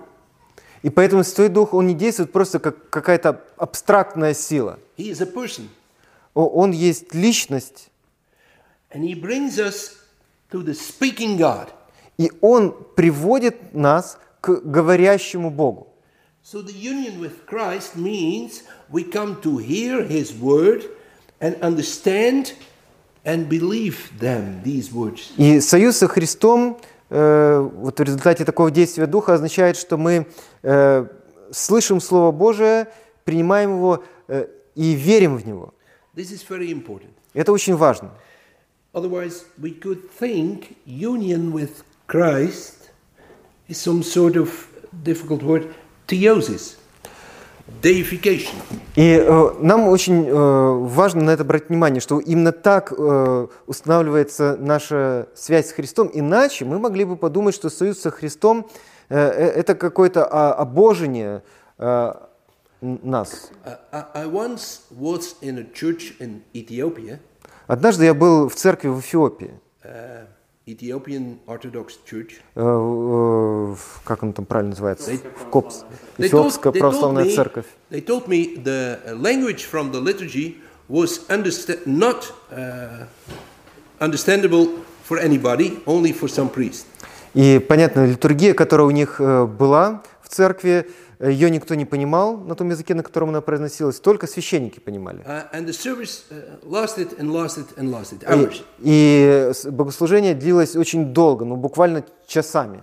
И 0.83 0.89
поэтому 0.89 1.25
Святой 1.25 1.49
Дух, 1.49 1.75
Он 1.75 1.87
не 1.87 1.95
действует 1.95 2.33
просто 2.33 2.59
как 2.59 2.89
какая-то 2.89 3.45
абстрактная 3.57 4.33
сила. 4.33 4.79
He 4.97 5.11
is 5.11 5.21
a 5.21 5.27
person. 5.27 5.69
Он 6.35 6.71
есть 6.71 7.13
личность, 7.15 7.91
And 8.93 9.03
He 9.03 9.15
brings 9.15 9.59
us 9.59 9.97
to 10.51 10.65
the 10.65 10.75
speaking 10.75 11.37
God. 11.37 11.69
и 12.17 12.31
Он 12.41 12.75
приводит 12.97 13.75
нас 13.75 14.19
к 14.41 14.61
говорящему 14.63 15.51
Богу. 15.51 15.90
So 16.51 16.63
the 16.63 16.73
union 16.73 17.21
with 17.21 17.47
Christ 17.47 17.95
means 17.95 18.65
we 18.91 19.05
come 19.05 19.41
to 19.43 19.59
hear 19.59 20.03
His 20.03 20.35
word 20.35 20.83
and 21.41 21.55
understand 21.63 22.55
and 23.25 23.49
believe 23.49 24.11
them, 24.19 24.61
these 24.65 24.93
words. 24.93 25.31
И 25.37 25.61
союз 25.61 25.99
со 25.99 26.09
Христом 26.09 26.81
э, 27.09 27.61
вот 27.61 28.01
в 28.01 28.03
результате 28.03 28.45
такого 28.45 28.73
действия 28.73 29.07
Духа 29.07 29.35
означает, 29.35 29.77
что 29.77 29.97
мы 29.97 30.27
э, 30.65 31.07
слышим 31.53 32.01
Слово 32.01 32.33
Божие, 32.33 32.89
принимаем 33.25 33.77
его 33.77 34.03
э, 34.27 34.49
и 34.75 34.95
верим 34.95 35.37
в 35.37 35.47
него. 35.47 35.73
This 36.17 36.33
is 36.33 36.45
very 36.49 36.73
important. 36.73 37.13
Это 37.33 37.53
очень 37.53 37.77
важно. 37.77 38.11
Otherwise, 38.93 39.45
we 39.57 39.71
could 39.71 40.11
think 40.19 40.75
union 40.85 41.53
with 41.53 41.85
Christ 42.09 42.91
is 43.69 43.79
some 43.79 44.03
sort 44.03 44.35
of 44.35 44.67
difficult 45.05 45.45
word, 45.45 45.73
theosis, 46.11 46.77
deification. 47.83 48.55
И 48.97 49.13
э, 49.25 49.51
нам 49.61 49.89
очень 49.89 50.27
э, 50.27 50.33
важно 50.33 51.23
на 51.25 51.31
это 51.31 51.45
брать 51.45 51.69
внимание, 51.69 52.01
что 52.01 52.19
именно 52.19 52.53
так 52.53 52.93
э, 52.97 53.47
устанавливается 53.67 54.57
наша 54.59 55.29
связь 55.35 55.69
с 55.69 55.73
Христом. 55.73 56.11
Иначе 56.13 56.65
мы 56.65 56.79
могли 56.79 57.05
бы 57.05 57.17
подумать, 57.17 57.55
что 57.55 57.71
союз 57.71 58.01
со 58.01 58.11
Христом 58.11 58.69
э, 59.09 59.17
э, 59.17 59.49
это 59.61 59.75
какое-то 59.75 60.27
а, 60.27 60.53
обожение 60.55 61.43
э, 61.79 62.13
нас. 62.81 63.51
I- 63.93 64.07
I 64.15 64.27
once 64.27 64.81
was 64.91 65.37
in 65.41 65.59
a 65.59 65.65
church 65.73 66.15
in 66.19 66.41
Ethiopia, 66.53 67.19
Однажды 67.67 68.05
я 68.05 68.15
был 68.15 68.49
в 68.49 68.55
церкви 68.57 68.89
в 68.89 68.99
Эфиопии. 68.99 69.53
uh, 69.85 70.25
Ethiopian 70.73 71.39
Orthodox 71.47 71.99
Church. 72.09 72.33
Э, 72.55 73.73
э, 73.75 73.77
как 74.05 74.23
он 74.23 74.33
там 74.33 74.45
правильно 74.45 74.71
называется? 74.71 75.13
В 75.13 75.51
Копс. 75.51 75.85
Эфиопская 76.19 76.73
православная 76.73 77.35
церковь. 77.35 77.67
they 77.91 78.01
told 78.01 78.29
me 78.29 78.57
the 78.63 79.01
language 79.17 79.65
from 79.65 79.91
the 79.91 80.01
liturgy 80.01 80.59
was 80.89 81.21
not 81.87 82.33
uh, 82.53 83.07
understandable 84.01 84.69
for 85.05 85.19
anybody, 85.19 85.79
only 85.87 86.13
for 86.13 86.29
some 86.29 86.49
priest. 86.49 86.87
И, 87.35 87.59
понятно, 87.61 88.07
литургия, 88.07 88.55
которая 88.55 88.87
у 88.89 88.91
них 88.91 89.21
э, 89.21 89.47
была 89.47 90.03
в 90.23 90.29
церкви, 90.29 90.89
ее 91.21 91.51
никто 91.51 91.75
не 91.75 91.85
понимал 91.85 92.39
на 92.39 92.55
том 92.55 92.71
языке, 92.71 92.95
на 92.95 93.03
котором 93.03 93.29
она 93.29 93.43
произносилась, 93.43 94.01
только 94.01 94.27
священники 94.27 94.81
понимали. 94.81 95.23
Uh, 95.25 95.45
uh, 98.27 98.65
И, 98.83 99.53
богослужение 99.71 100.35
длилось 100.35 100.77
очень 100.77 101.13
долго, 101.13 101.45
ну 101.45 101.57
буквально 101.57 102.05
часами. 102.27 102.83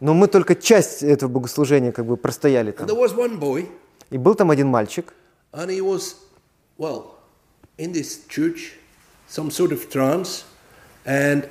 Но 0.00 0.14
мы 0.14 0.28
только 0.28 0.54
часть 0.54 1.02
этого 1.02 1.28
богослужения 1.28 1.90
как 1.90 2.06
бы 2.06 2.16
простояли 2.16 2.70
там. 2.70 2.86
И 4.10 4.16
был 4.16 4.34
там 4.34 4.50
один 4.50 4.68
мальчик, 4.68 5.12
and 5.52 5.68
he 5.68 5.80
was, 5.82 6.16
well, 6.78 7.16
in 7.76 7.92
this 7.92 8.26
church, 8.28 8.74
some 9.28 9.50
sort 9.50 9.72
of 9.72 9.90
trance, 9.90 10.44
and, 11.04 11.46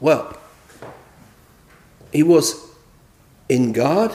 well, 0.00 0.36
he 2.12 2.24
was 2.24 2.71
in 3.52 3.72
God, 3.72 4.12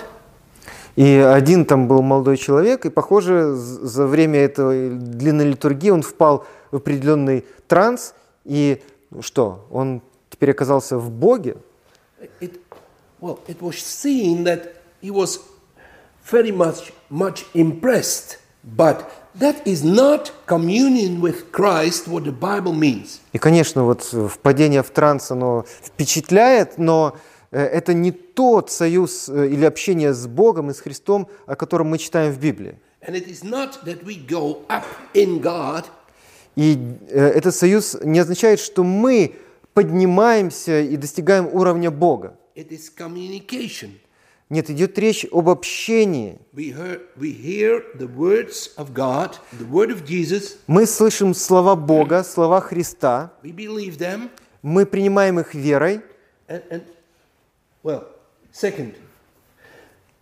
и 0.95 1.15
один 1.17 1.65
там 1.65 1.87
был 1.87 2.01
молодой 2.01 2.37
человек, 2.37 2.85
и, 2.85 2.89
похоже, 2.89 3.53
за 3.53 4.07
время 4.07 4.39
этой 4.39 4.89
длинной 4.89 5.45
литургии 5.45 5.91
он 5.91 6.01
впал 6.01 6.45
в 6.71 6.77
определенный 6.77 7.45
транс, 7.67 8.15
и 8.45 8.81
ну 9.11 9.21
что, 9.21 9.67
он 9.71 10.01
теперь 10.29 10.51
оказался 10.51 10.97
в 10.97 11.11
Боге, 11.11 11.57
it, 12.41 12.59
well, 13.21 13.39
it 13.47 13.61
was 13.61 13.77
seen 13.77 14.43
that 14.43 14.81
he 15.01 15.11
was 15.11 15.39
very 16.25 16.51
much, 16.51 16.91
much 17.09 17.45
impressed, 17.53 18.39
but 18.63 19.09
that 19.39 19.65
is 19.65 19.83
not 19.83 20.31
communion 20.47 21.21
with 21.21 21.51
Christ, 21.51 22.07
what 22.07 22.23
the 22.23 22.31
Bible 22.31 22.73
means. 22.73 23.19
И, 23.33 23.37
конечно, 23.37 23.83
вот 23.83 24.03
впадение 24.03 24.81
в 24.81 24.89
транс, 24.89 25.31
оно 25.31 25.63
впечатляет, 25.83 26.77
но 26.77 27.15
это 27.51 27.93
не 27.93 28.11
тот 28.11 28.71
союз 28.71 29.29
э, 29.29 29.47
или 29.47 29.65
общение 29.65 30.13
с 30.13 30.27
Богом 30.27 30.69
и 30.69 30.73
с 30.73 30.79
Христом, 30.79 31.27
о 31.45 31.55
котором 31.55 31.87
мы 31.87 31.97
читаем 31.97 32.33
в 32.33 32.39
Библии. 32.39 32.75
И 36.55 36.77
э, 37.09 37.27
этот 37.35 37.55
союз 37.55 37.97
не 38.03 38.19
означает, 38.19 38.59
что 38.59 38.83
мы 38.83 39.35
поднимаемся 39.73 40.81
и 40.81 40.97
достигаем 40.97 41.47
уровня 41.47 41.91
Бога. 41.91 42.35
Нет, 44.49 44.69
идет 44.69 44.97
речь 44.97 45.25
об 45.31 45.49
общении. 45.49 46.39
Мы 50.67 50.85
слышим 50.85 51.33
слова 51.33 51.75
Бога, 51.75 52.23
слова 52.23 52.61
Христа, 52.61 53.33
мы 54.63 54.85
принимаем 54.85 55.39
их 55.39 55.53
верой. 55.53 56.01
and, 56.47 56.63
and 56.71 56.81
well, 57.87 58.03
second, 58.51 58.95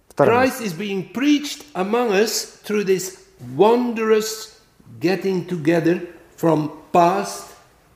Второе. 0.09 0.29
Christ 0.29 0.61
is 0.61 0.73
being 0.73 1.09
preached 1.11 1.65
among 1.73 2.13
us 2.13 2.61
through 2.63 2.85
this 2.85 3.25
wondrous 3.57 4.61
getting 4.99 5.45
together 5.45 5.99
from 6.37 6.71
past, 6.93 7.47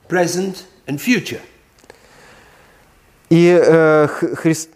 present, 0.08 0.66
and 0.88 1.00
future. 1.00 1.40
И 3.30 3.46
э, 3.46 4.08
Христ... 4.34 4.70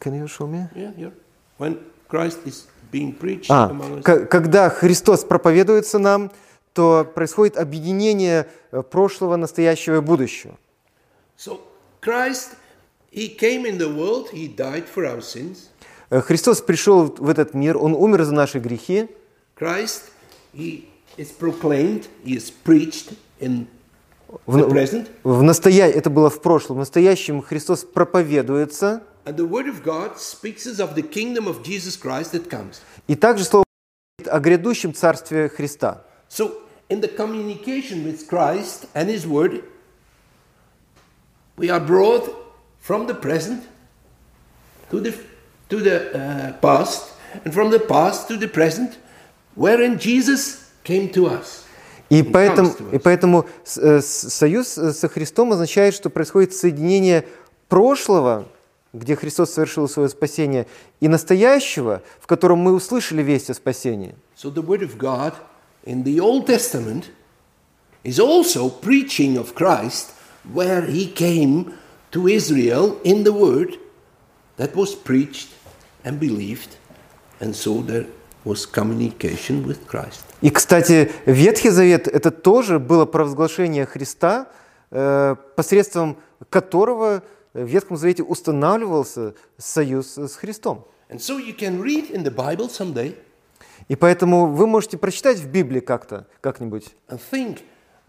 Can 0.00 0.14
you 0.14 0.26
show 0.26 0.48
me? 0.48 0.66
Yeah, 0.74 0.90
yeah. 0.98 1.10
When 1.58 1.78
Christ 2.08 2.40
is 2.44 2.66
being 2.90 3.12
preached 3.12 3.50
А, 3.50 3.70
among 3.70 4.00
us. 4.00 4.28
когда 4.28 4.68
Христос 4.68 5.24
проповедуется 5.24 5.98
нам, 6.00 6.32
то 6.72 7.04
происходит 7.04 7.56
объединение 7.56 8.48
э, 8.72 8.82
прошлого, 8.82 9.36
настоящего 9.36 9.98
и 9.98 10.00
будущего. 10.00 10.58
So 11.36 11.60
Christ, 12.02 12.56
Э, 16.10 16.20
Христос 16.20 16.60
пришел 16.60 17.04
в 17.04 17.28
этот 17.28 17.54
мир, 17.54 17.76
Он 17.76 17.94
умер 17.94 18.24
за 18.24 18.32
наши 18.32 18.58
грехи. 18.58 19.08
Christ, 19.58 20.10
He 20.54 20.84
is 21.16 21.30
proclaimed, 21.38 22.08
He 22.24 22.36
is 22.36 22.52
preached 22.64 23.16
in 23.40 23.66
В, 24.46 24.56
the 24.56 25.06
в 25.24 25.42
настоя... 25.42 25.88
Это 25.88 26.10
было 26.10 26.28
в 26.28 26.42
прошлом. 26.42 26.76
В 26.76 26.80
настоящем 26.80 27.40
Христос 27.40 27.84
проповедуется. 27.84 29.02
И 33.06 33.14
также 33.14 33.44
Слово 33.44 33.64
говорит 34.18 34.34
о 34.34 34.40
грядущем 34.40 34.94
Царстве 34.94 35.48
Христа. 35.48 36.04
So, 36.28 36.62
in 36.90 37.00
the 37.00 37.08
communication 37.08 38.04
with 38.04 38.28
Christ 38.28 38.86
and 38.94 39.08
His 39.08 39.26
Word, 39.26 39.64
we 41.56 41.70
are 41.70 41.80
brought 41.80 42.28
from 42.80 43.06
the 43.06 43.14
present 43.14 43.64
to 44.90 45.00
the, 45.00 45.14
to 45.68 45.80
the 45.80 46.12
uh, 46.14 46.52
past, 46.60 47.12
and 47.44 47.52
from 47.52 47.70
the 47.70 47.80
past 47.80 48.28
to 48.28 48.36
the 48.36 48.48
present, 48.48 48.98
wherein 49.54 49.98
Jesus 49.98 50.70
came 50.84 51.08
to 51.10 51.26
us. 51.26 51.64
И 52.10 52.22
поэтому, 52.22 52.74
и 52.90 52.98
поэтому 52.98 53.46
э, 53.76 54.00
союз 54.00 54.78
э, 54.78 54.92
со 54.92 55.08
Христом 55.08 55.52
означает, 55.52 55.94
что 55.94 56.08
происходит 56.08 56.54
соединение 56.54 57.26
прошлого, 57.68 58.48
где 58.94 59.14
Христос 59.14 59.52
совершил 59.52 59.88
свое 59.88 60.08
спасение, 60.08 60.66
и 61.00 61.08
настоящего, 61.08 62.02
в 62.18 62.26
котором 62.26 62.60
мы 62.60 62.72
услышали 62.72 63.22
весть 63.22 63.50
о 63.50 63.54
спасении. 63.54 64.14
So, 64.34 64.50
the 64.50 64.64
Word 64.64 64.82
of 64.82 64.96
God 64.96 65.34
in 65.84 66.04
the 66.04 66.18
Old 66.18 66.46
Testament 66.46 67.10
is 68.04 68.18
also 68.18 68.70
preaching 68.70 69.36
of 69.36 69.54
Christ, 69.54 70.14
where 70.50 70.86
He 70.86 71.12
came 71.12 71.74
to 72.18 72.26
Israel 72.26 72.98
in 73.04 73.22
the 73.24 73.32
Word 73.32 73.78
that 74.56 74.74
was 74.74 74.94
preached 74.94 75.48
and 76.04 76.18
believed, 76.18 76.76
and 77.40 77.54
so 77.54 77.80
there 77.82 78.06
was 78.44 78.66
communication 78.66 79.64
with 79.66 79.86
Christ. 79.86 80.24
И, 80.40 80.50
кстати, 80.50 81.10
Ветхий 81.26 81.70
Завет– 81.70 82.08
это 82.08 82.30
тоже 82.30 82.78
было 82.78 83.06
провозглашение 83.06 83.86
Христа, 83.86 84.48
э, 84.90 85.36
посредством 85.56 86.16
которого 86.50 87.22
в 87.54 87.64
Ветхом 87.64 87.96
Завете 87.96 88.22
устанавливался 88.22 89.34
союз 89.56 90.16
с 90.16 90.34
Христом. 90.36 90.86
And 91.10 91.18
so 91.18 91.38
you 91.38 91.56
can 91.56 91.80
read 91.80 92.10
in 92.10 92.22
the 92.24 92.34
Bible 92.34 92.68
someday 92.68 93.14
И 93.88 93.96
поэтому 93.96 94.46
вы 94.46 94.66
можете 94.66 94.98
прочитать 94.98 95.38
в 95.38 95.48
Библии 95.48 95.80
как-то, 95.80 96.26
как-нибудь. 96.40 96.88
and 97.08 97.20
think 97.32 97.60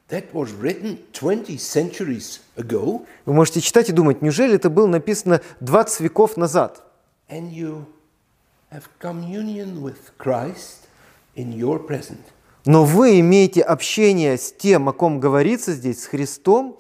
that 0.10 0.34
was 0.34 0.52
written 0.54 0.98
20 1.14 1.58
centuries 1.60 2.40
ago, 2.58 3.06
Вы 3.26 3.34
можете 3.34 3.62
читать 3.62 3.90
и 3.90 3.92
думать, 3.92 4.22
неужели 4.22 4.56
это 4.56 4.70
было 4.70 4.88
написано 4.88 5.42
20 5.62 6.00
веков 6.02 6.38
назад? 6.38 6.84
and 7.30 7.52
you 7.52 7.86
have 8.72 8.90
communion 9.00 9.82
with 9.82 10.12
Christ 10.18 10.88
in 11.36 11.54
your 11.54 11.80
present. 11.86 12.20
Но 12.66 12.84
вы 12.86 13.20
имеете 13.20 13.62
общение 13.62 14.38
с 14.38 14.52
тем, 14.52 14.90
о 14.90 14.94
ком 14.94 15.20
говорится 15.20 15.74
здесь, 15.74 16.04
с 16.04 16.06
Христом, 16.08 16.78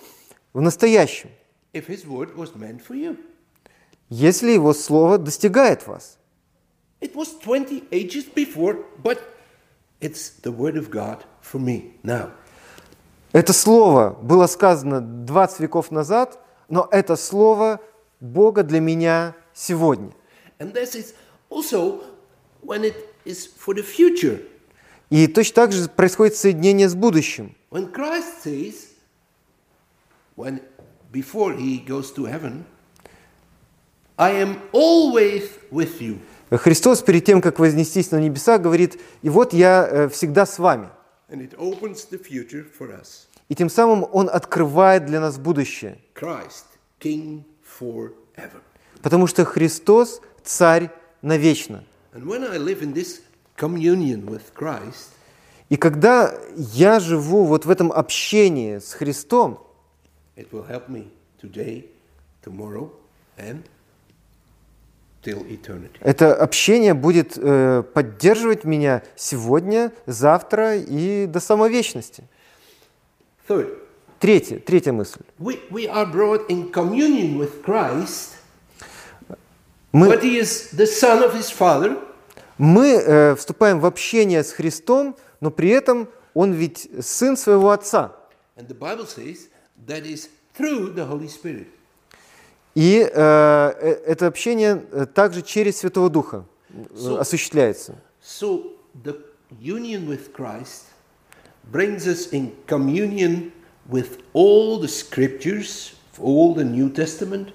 в 0.53 0.61
настоящем, 0.61 1.29
If 1.73 1.87
His 1.87 2.05
Word 2.07 2.35
was 2.35 2.55
meant 2.55 2.81
for 2.85 2.95
you. 2.95 3.17
если 4.09 4.51
Его 4.51 4.73
Слово 4.73 5.19
достигает 5.19 5.85
вас. 5.87 6.17
It 6.99 7.13
was 7.15 7.27
20 7.41 7.85
ages 7.91 8.25
before, 8.33 8.83
but 9.01 9.19
it's 10.01 10.31
the 10.41 10.51
Word 10.51 10.75
of 10.77 10.89
God 10.89 11.23
for 11.41 11.59
me 11.59 11.93
now. 12.03 12.31
Это 13.31 13.53
Слово 13.53 14.17
было 14.21 14.47
сказано 14.47 15.01
20 15.01 15.59
веков 15.59 15.91
назад, 15.91 16.39
но 16.67 16.87
это 16.91 17.15
Слово 17.15 17.79
Бога 18.19 18.63
для 18.63 18.79
меня 18.79 19.35
сегодня. 19.53 20.11
И 25.09 25.27
точно 25.27 25.55
так 25.55 25.71
же 25.71 25.89
происходит 25.89 26.35
соединение 26.35 26.89
с 26.89 26.95
будущим. 26.95 27.55
When 27.71 27.91
Christ 27.91 28.43
says, 28.43 28.73
when 30.35 30.61
before 31.11 31.55
he 31.55 31.85
goes 31.85 32.11
to 32.15 32.25
heaven, 32.25 32.65
I 34.17 34.31
am 34.41 34.57
always 34.73 35.49
with 35.71 36.01
you. 36.01 36.17
Христос 36.49 37.03
перед 37.03 37.25
тем, 37.25 37.41
как 37.41 37.59
вознестись 37.59 38.09
на 38.09 38.19
небеса, 38.19 38.57
говорит, 38.57 38.99
«И 39.21 39.29
вот 39.29 39.53
я 39.53 39.87
э, 39.87 40.09
всегда 40.09 40.47
с 40.47 40.57
вами». 40.57 40.89
And 41.29 41.41
it 41.41 41.53
opens 41.57 42.05
the 42.05 42.17
future 42.17 42.65
for 42.77 42.91
us. 42.91 43.27
И 43.49 43.55
тем 43.55 43.69
самым 43.69 44.07
Он 44.11 44.29
открывает 44.29 45.05
для 45.05 45.19
нас 45.19 45.37
будущее. 45.37 45.99
Christ, 46.15 46.65
King 46.99 47.43
forever. 47.79 48.61
Потому 49.01 49.27
что 49.27 49.45
Христос– 49.45 50.21
Царь 50.43 50.89
навечно. 51.21 51.83
And 52.13 52.25
when 52.25 52.43
I 52.43 52.57
live 52.57 52.81
in 52.81 52.93
this 52.93 53.21
communion 53.55 54.25
with 54.25 54.53
Christ, 54.55 55.09
И 55.69 55.77
когда 55.77 56.33
я 56.55 56.99
живу 56.99 57.45
вот 57.45 57.65
в 57.65 57.69
этом 57.69 57.91
общении 57.91 58.79
с 58.79 58.93
Христом, 58.93 59.59
it 60.35 60.49
will 60.51 60.67
help 60.67 60.89
me 60.89 61.09
today, 61.39 61.85
tomorrow, 62.43 62.89
and. 63.37 63.61
Это 66.01 66.35
общение 66.35 66.93
будет 66.93 67.37
э, 67.37 67.83
поддерживать 67.93 68.63
меня 68.63 69.03
сегодня, 69.15 69.91
завтра 70.05 70.77
и 70.77 71.25
до 71.25 71.39
самой 71.39 71.69
вечности. 71.69 72.23
Third, 73.47 73.77
Третье, 74.19 74.59
третья 74.59 74.91
мысль. 74.91 75.21
we, 75.39 75.59
we 75.71 75.87
are 75.87 76.05
brought 76.05 76.47
in 76.49 76.71
communion 76.71 77.37
with 77.37 77.63
Christ, 77.63 78.35
Мы, 79.91 80.07
but 80.09 80.21
he 80.21 80.37
is 80.37 80.69
the 80.75 80.85
Son 80.85 81.23
of 81.23 81.33
his 81.33 81.49
Father, 81.51 81.97
мы 82.57 82.87
э, 82.95 83.35
вступаем 83.35 83.79
в 83.79 83.85
общение 83.85 84.43
с 84.43 84.51
Христом, 84.51 85.15
но 85.41 85.49
при 85.51 85.69
этом 85.69 86.09
Он 86.33 86.51
ведь 86.53 86.89
сын 87.01 87.35
своего 87.37 87.71
Отца. 87.71 88.11
and 88.57 88.67
the 88.67 88.77
Bible 88.77 89.05
says 89.07 89.47
that 89.87 90.05
is 90.05 90.29
through 90.53 90.93
the 90.93 91.05
Holy 91.05 91.27
Spirit. 91.29 91.67
И 92.74 92.98
э, 93.00 93.08
э, 93.14 93.90
это 94.06 94.26
общение 94.26 94.84
э, 94.90 95.06
также 95.06 95.42
через 95.42 95.78
Святого 95.78 96.10
Духа 96.10 96.44
э, 96.70 96.84
So- 96.94 97.18
осуществляется. 97.20 97.94
So 98.22 98.72
the 99.04 99.16
union 99.60 100.08
with 100.08 100.32
Christ 100.32 100.84
brings 101.70 102.06
us 102.06 102.32
in 102.32 102.52
communion 102.66 103.52
with 103.88 104.18
all 104.32 104.80
the 104.80 104.88
scriptures, 104.88 105.94
all 106.18 106.54
the 106.54 106.64
New 106.64 106.88
Testament, 106.90 107.50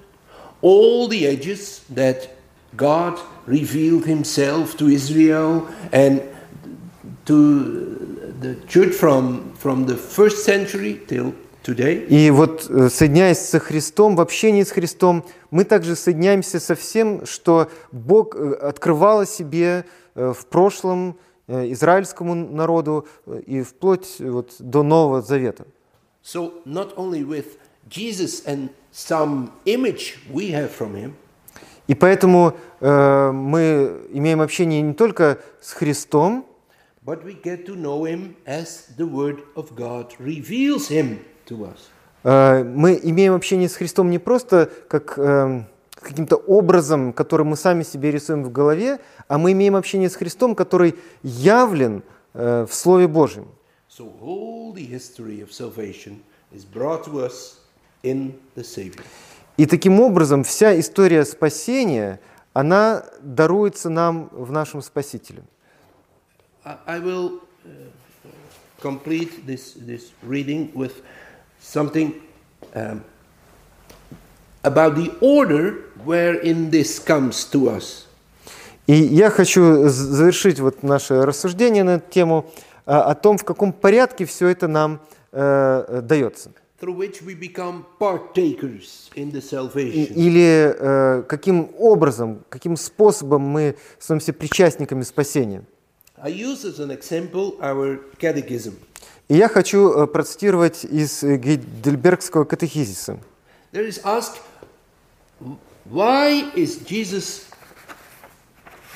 all 0.61 1.07
the 1.09 1.25
ages 1.25 1.81
that 1.89 2.29
God 2.77 3.19
revealed 3.45 4.05
himself 4.05 4.77
to 4.77 4.87
Israel 4.87 5.67
and 5.91 6.21
to 7.25 8.33
the 8.39 8.55
church 8.67 8.93
from, 8.93 9.53
from 9.55 9.85
the 9.85 9.95
first 9.95 10.45
century 10.45 11.01
till 11.07 11.31
today. 11.31 11.42
И 11.66 12.30
вот 12.30 12.66
э, 12.68 12.88
соединяясь 12.90 13.38
со 13.38 13.58
Христом, 13.58 14.16
в 14.16 14.20
общении 14.20 14.62
с 14.62 14.70
Христом, 14.70 15.24
мы 15.50 15.64
также 15.64 15.96
соединяемся 15.96 16.60
со 16.60 16.74
всем, 16.74 17.24
что 17.26 17.70
Бог 17.90 18.36
э, 18.36 18.52
открывал 18.54 19.20
о 19.20 19.26
себе 19.26 19.84
э, 20.14 20.32
в 20.32 20.46
прошлом 20.46 21.16
израильскому 21.46 22.34
народу 22.34 23.06
и 23.46 23.60
вплоть 23.60 24.16
вот 24.18 24.54
до 24.58 24.82
Нового 24.82 25.20
Завета. 25.20 25.66
So 26.22 26.62
not 26.64 26.96
only 26.96 27.22
with 27.22 27.58
Jesus 27.90 28.42
and 28.46 28.70
some 28.90 29.50
image 29.66 30.18
we 30.32 30.50
have 30.52 30.70
from 30.70 30.94
him, 30.94 31.12
И 31.86 31.94
поэтому 31.94 32.56
э, 32.80 33.30
мы 33.30 34.00
имеем 34.12 34.40
общение 34.40 34.80
не 34.80 34.94
только 34.94 35.38
с 35.60 35.72
Христом, 35.72 36.46
But 37.04 37.22
we 37.22 37.34
get 37.34 37.66
to 37.66 37.76
know 37.76 38.06
him 38.06 38.36
as 38.46 38.88
the 38.96 39.06
Word 39.06 39.42
of 39.54 39.76
God 39.76 40.14
reveals 40.18 40.88
him 40.88 41.18
to 41.18 41.18
us. 41.18 41.33
Мы 42.24 42.98
имеем 43.02 43.34
общение 43.34 43.68
с 43.68 43.76
Христом 43.76 44.10
не 44.10 44.18
просто 44.18 44.70
как 44.88 45.18
э, 45.18 45.64
каким-то 46.04 46.36
образом, 46.36 47.12
который 47.12 47.44
мы 47.44 47.56
сами 47.56 47.82
себе 47.82 48.10
рисуем 48.10 48.44
в 48.44 48.52
голове, 48.52 49.00
а 49.28 49.38
мы 49.38 49.52
имеем 49.52 49.76
общение 49.76 50.08
с 50.08 50.16
Христом, 50.16 50.54
который 50.54 50.94
явлен 51.22 52.02
э, 52.34 52.66
в 52.68 52.74
Слове 52.74 53.08
Божьем. 53.08 53.48
So 53.88 54.12
all 54.20 54.72
the 54.74 54.84
history 54.84 55.40
of 55.40 55.52
salvation 55.52 56.22
is 56.52 56.64
brought 56.64 57.04
to 57.04 57.24
us 57.24 57.58
in 58.02 58.34
the 58.56 58.64
Savior. 58.64 59.04
И 59.56 59.66
таким 59.66 60.00
образом 60.00 60.42
вся 60.42 60.78
история 60.80 61.24
спасения, 61.24 62.20
она 62.52 63.04
даруется 63.20 63.88
нам 63.88 64.28
в 64.32 64.50
нашем 64.50 64.82
Спасителе. 64.82 65.42
I, 66.64 66.98
will 66.98 67.40
complete 68.80 69.46
this, 69.46 69.74
this 69.74 70.12
reading 70.22 70.72
with 70.74 71.02
something 71.64 72.12
um, 72.74 73.00
about 74.62 74.94
the 74.96 75.10
order 75.20 75.84
wherein 76.04 76.70
this 76.70 76.98
comes 76.98 77.44
to 77.50 77.68
us. 77.70 78.06
И 78.86 78.92
я 78.94 79.30
хочу 79.30 79.88
завершить 79.88 80.60
вот 80.60 80.82
наше 80.82 81.24
рассуждение 81.24 81.84
на 81.84 81.94
эту 81.96 82.10
тему 82.10 82.50
а, 82.84 83.10
о 83.10 83.14
том, 83.14 83.38
в 83.38 83.44
каком 83.44 83.72
порядке 83.72 84.26
все 84.26 84.48
это 84.48 84.68
нам 84.68 85.00
э, 85.32 86.02
дается. 86.04 86.50
through 86.80 86.96
which 86.98 87.22
we 87.22 87.34
become 87.34 87.86
partakers 87.98 89.08
in 89.14 89.32
the 89.32 89.38
И- 89.38 89.40
salvation. 89.40 90.12
или 90.14 90.74
э, 90.78 91.22
каким 91.22 91.70
образом, 91.78 92.40
каким 92.50 92.76
способом 92.76 93.40
мы 93.40 93.76
становимся 93.98 94.34
причастниками 94.34 95.00
спасения. 95.02 95.62
I 96.18 96.28
use 96.30 96.64
as 96.66 96.78
an 96.80 96.90
example 96.90 97.56
our 97.62 98.00
catechism. 98.18 98.74
И 99.28 99.36
я 99.36 99.48
хочу 99.48 99.90
э, 99.90 100.06
процитировать 100.06 100.84
из 100.84 101.22
э, 101.22 101.36
Гейдельбергского 101.36 102.44
катехизиса. 102.44 103.18
There 103.72 103.88
is 103.88 104.02
asked, 104.04 104.40
why 105.90 106.52
is 106.54 106.84
Jesus, 106.86 107.46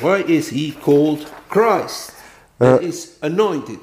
why 0.00 0.22
is 0.22 0.50
he 0.50 0.72
called 0.84 1.26
Christ? 1.48 2.12
That 2.58 2.82
is 2.82 3.16
anointed. 3.22 3.80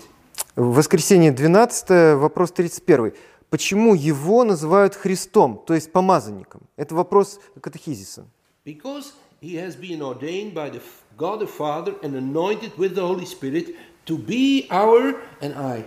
В 0.56 0.76
воскресенье 0.76 1.32
12, 1.32 2.18
вопрос 2.18 2.52
31. 2.52 3.14
Почему 3.50 3.96
его 3.96 4.44
называют 4.44 4.96
Христом, 4.96 5.64
то 5.66 5.74
есть 5.74 5.92
помазанником? 5.92 6.62
Это 6.78 6.94
вопрос 6.94 7.40
катехизиса. 7.60 8.26
Because 8.64 9.14
he 9.42 9.56
has 9.56 9.76
been 9.76 10.02
ordained 10.02 10.54
by 10.54 10.70
the 10.70 10.82
God 11.18 11.40
the 11.40 11.48
Father 11.48 11.96
and 12.04 12.16
anointed 12.16 12.78
with 12.78 12.94
the 12.94 13.02
Holy 13.02 13.26
Spirit 13.26 13.76
to 14.06 14.18
be 14.18 14.68
our, 14.70 15.16
and 15.42 15.56
I 15.56 15.86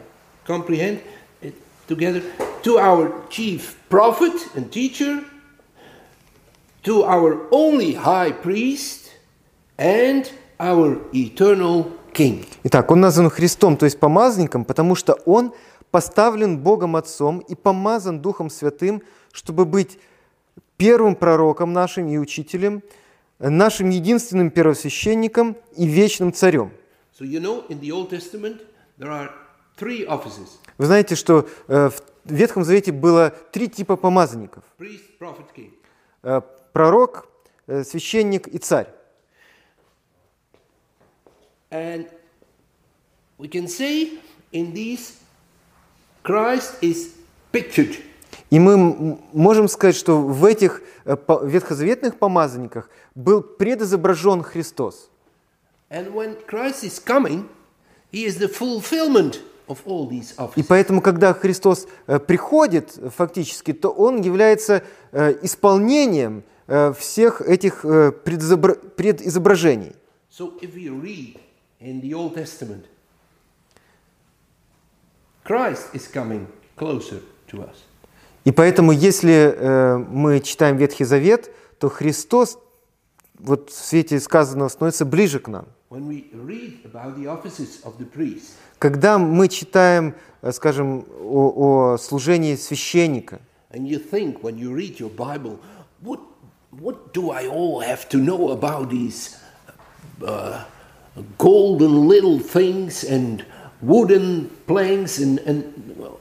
comprehend 0.48 1.00
it 1.42 1.54
together, 1.86 2.22
to 2.62 2.78
our 2.78 3.12
chief 3.28 3.76
prophet 3.88 4.32
and 4.56 4.72
teacher, 4.72 5.22
to 6.82 7.04
our 7.04 7.46
only 7.50 7.92
high 7.92 8.32
priest, 8.32 9.10
and 9.78 10.32
our 10.58 10.98
eternal 11.12 11.92
king. 12.12 12.44
Итак, 12.64 12.90
он 12.90 13.00
назван 13.00 13.30
Христом, 13.30 13.76
то 13.76 13.84
есть 13.84 14.00
помазанником, 14.00 14.64
потому 14.64 14.94
что 14.94 15.12
он 15.26 15.52
поставлен 15.90 16.58
Богом 16.58 16.96
Отцом 16.96 17.38
и 17.40 17.54
помазан 17.54 18.20
Духом 18.20 18.50
Святым, 18.50 19.02
чтобы 19.32 19.64
быть 19.66 19.98
первым 20.76 21.14
пророком 21.14 21.72
нашим 21.72 22.08
и 22.08 22.16
учителем, 22.18 22.82
нашим 23.38 23.90
единственным 23.90 24.50
первосвященником 24.50 25.56
и 25.76 25.86
вечным 25.86 26.32
царем. 26.32 26.72
So 27.18 27.24
you 27.24 27.40
know, 27.40 27.64
in 27.68 27.80
the 27.80 27.90
Old 27.90 28.10
Testament, 28.10 28.62
there 28.98 29.10
are 29.10 29.30
Вы 29.80 30.86
знаете, 30.86 31.14
что 31.14 31.48
э, 31.68 31.90
в 31.90 32.02
Ветхом 32.24 32.64
Завете 32.64 32.92
было 32.92 33.30
три 33.52 33.68
типа 33.68 33.96
помазанников. 33.96 34.64
Э, 36.22 36.40
Пророк, 36.72 37.28
э, 37.66 37.84
священник 37.84 38.48
и 38.48 38.58
царь. 38.58 38.88
And 41.70 42.08
we 43.38 43.48
can 43.48 43.68
say 43.68 44.18
in 44.52 44.72
these, 44.72 45.14
Christ 46.22 46.80
is 46.80 47.12
pictured. 47.52 47.98
И 48.50 48.58
мы 48.58 49.18
можем 49.32 49.68
сказать, 49.68 49.94
что 49.94 50.22
в 50.22 50.44
этих 50.44 50.82
ветхозаветных 51.04 52.18
помазанниках 52.18 52.88
был 53.14 53.42
предизображен 53.42 54.42
Христос. 54.42 55.10
And 55.90 56.12
when 56.12 56.36
Christ 56.46 56.84
is 56.84 56.98
coming, 56.98 57.48
he 58.10 58.24
is 58.24 58.38
the 58.38 58.48
fulfillment 58.48 59.40
И 60.56 60.62
поэтому, 60.62 61.00
когда 61.00 61.34
Христос 61.34 61.86
э, 62.06 62.18
приходит 62.18 62.98
э, 62.98 63.10
фактически, 63.10 63.72
то 63.72 63.90
Он 63.90 64.20
является 64.20 64.82
э, 65.12 65.34
исполнением 65.42 66.42
всех 66.98 67.40
этих 67.40 67.82
предизобра- 67.82 68.74
предизображений. 68.74 69.92
И 78.44 78.52
поэтому, 78.52 78.92
если 78.92 80.04
мы 80.10 80.40
читаем 80.40 80.76
Ветхий 80.76 81.04
Завет, 81.04 81.50
то 81.78 81.88
Христос 81.88 82.58
вот 83.38 83.70
в 83.70 83.74
свете 83.74 84.20
сказанного 84.20 84.68
становится 84.68 85.06
ближе 85.06 85.38
к 85.38 85.48
нам. 85.48 85.64
When 85.89 86.07
we 86.07 86.29
read 86.33 86.85
about 86.85 87.15
the 87.17 87.27
offices 87.27 87.81
of 87.83 87.97
the 87.97 88.05
priest, 88.05 88.55
Когда 88.79 89.17
мы 89.17 89.47
читаем, 89.47 90.15
э, 90.41 90.51
скажем, 90.51 91.05
о, 91.21 91.93
о 91.93 91.97
служении 91.97 92.55
священника, 92.55 93.39
and 93.71 93.87
you 93.87 93.99
think 93.99 94.41
when 94.43 94.57
you 94.57 94.73
read 94.73 94.99
your 94.99 95.09
Bible, 95.09 95.59
what, 96.01 96.19
what 96.71 97.13
do 97.13 97.31
I 97.31 97.47
all 97.47 97.79
have 97.79 98.07
to 98.09 98.17
know 98.17 98.51
about 98.51 98.89
these 98.89 99.37
uh, 100.25 100.63
golden 101.37 102.07
little 102.07 102.39
things 102.39 103.03
and 103.03 103.45
wooden 103.81 104.49
planks 104.67 105.19
and, 105.19 105.39
and 105.39 105.63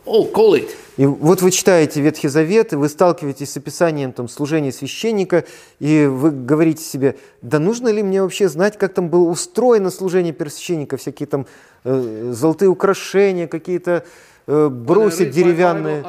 oh, 0.07 0.27
call 0.27 0.55
it. 0.55 0.71
И 0.98 1.06
вот 1.06 1.44
вы 1.44 1.52
читаете 1.52 2.02
Ветхий 2.02 2.28
Завет, 2.28 2.74
и 2.74 2.76
вы 2.76 2.90
сталкиваетесь 2.90 3.52
с 3.52 3.58
описанием 3.58 4.12
там, 4.12 4.28
служения 4.28 4.72
священника, 4.72 5.46
и 5.80 6.06
вы 6.06 6.32
говорите 6.32 6.84
себе, 6.84 7.18
да 7.44 7.60
нужно 7.60 7.90
ли 7.90 8.02
мне 8.02 8.24
вообще 8.24 8.50
знать, 8.50 8.78
как 8.78 8.94
там 8.94 9.10
было 9.10 9.30
устроено 9.30 9.92
служение 9.92 10.34
первосвященника, 10.34 10.98
всякие 10.98 11.28
там 11.28 11.46
э, 11.84 12.32
золотые 12.34 12.70
украшения, 12.70 13.48
какие-то 13.48 14.06
э, 14.48 14.52
my 14.52 15.26
деревянные. 15.30 16.04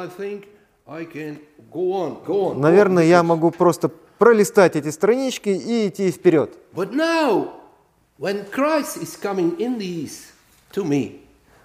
Наверное, 2.55 3.05
я 3.05 3.23
могу 3.23 3.51
просто 3.51 3.91
пролистать 4.17 4.75
эти 4.75 4.89
странички 4.91 5.51
и 5.51 5.89
идти 5.89 6.11
вперед. 6.11 6.57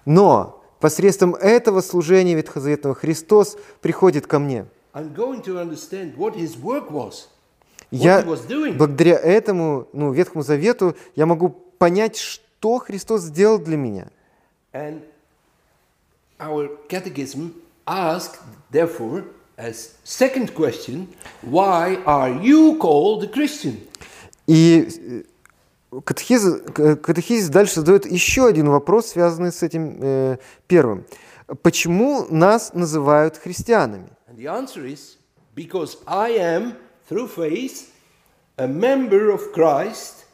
Но 0.04 0.63
посредством 0.84 1.34
этого 1.34 1.80
служения 1.80 2.34
ветхозаветного 2.34 2.94
Христос 2.94 3.56
приходит 3.80 4.26
ко 4.26 4.38
мне. 4.38 4.66
Я 7.90 8.22
благодаря 8.76 9.18
этому, 9.18 9.88
ну, 9.94 10.12
Ветхому 10.12 10.42
Завету, 10.42 10.94
я 11.16 11.24
могу 11.24 11.48
понять, 11.78 12.18
что 12.18 12.80
Христос 12.80 13.22
сделал 13.22 13.58
для 13.58 13.78
меня. 13.78 14.08
Asked, 17.86 18.40
therefore, 18.70 19.24
as 19.56 19.94
second 20.04 20.54
question, 20.54 21.06
why 21.42 21.98
are 22.04 22.42
you 22.42 22.78
called 22.78 23.24
a 23.24 23.28
Christian? 23.28 23.76
И 24.46 25.24
э, 25.98 26.00
катехиз, 26.02 26.60
к- 26.74 26.96
катехизис 26.96 27.48
дальше 27.48 27.76
задает 27.76 28.06
еще 28.06 28.46
один 28.46 28.68
вопрос, 28.68 29.08
связанный 29.08 29.52
с 29.52 29.62
этим 29.62 29.98
э, 30.00 30.36
первым. 30.66 31.04
Почему 31.62 32.26
нас 32.30 32.72
называют 32.74 33.36
христианами? 33.36 34.08
Is 34.36 35.96
am, 36.16 36.74
faith, 37.36 37.88
Christ. 39.54 40.24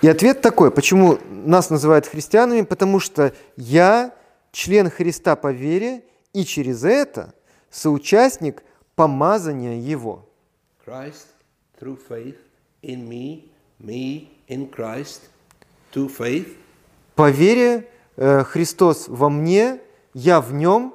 И 0.00 0.08
ответ 0.08 0.40
такой, 0.40 0.70
почему 0.70 1.18
нас 1.30 1.70
называют 1.70 2.06
христианами, 2.06 2.62
потому 2.62 3.00
что 3.00 3.32
я 3.56 4.14
член 4.52 4.90
Христа 4.90 5.34
по 5.34 5.50
вере 5.50 6.04
и 6.32 6.44
через 6.44 6.84
это 6.84 7.34
соучастник 7.70 8.62
помазания 8.94 9.80
Его. 9.80 10.27
Christ 10.88 11.26
through 11.78 11.96
faith 11.96 12.38
in 12.82 13.06
me, 13.06 13.50
me 13.78 14.30
in 14.48 14.70
Christ, 14.70 15.28
to 15.92 16.08
faith, 16.08 16.56
По 17.14 17.30
вере 17.30 17.88
э, 18.16 18.42
Христос 18.44 19.08
во 19.08 19.28
мне, 19.28 19.80
я 20.14 20.40
в 20.40 20.54
нем, 20.54 20.94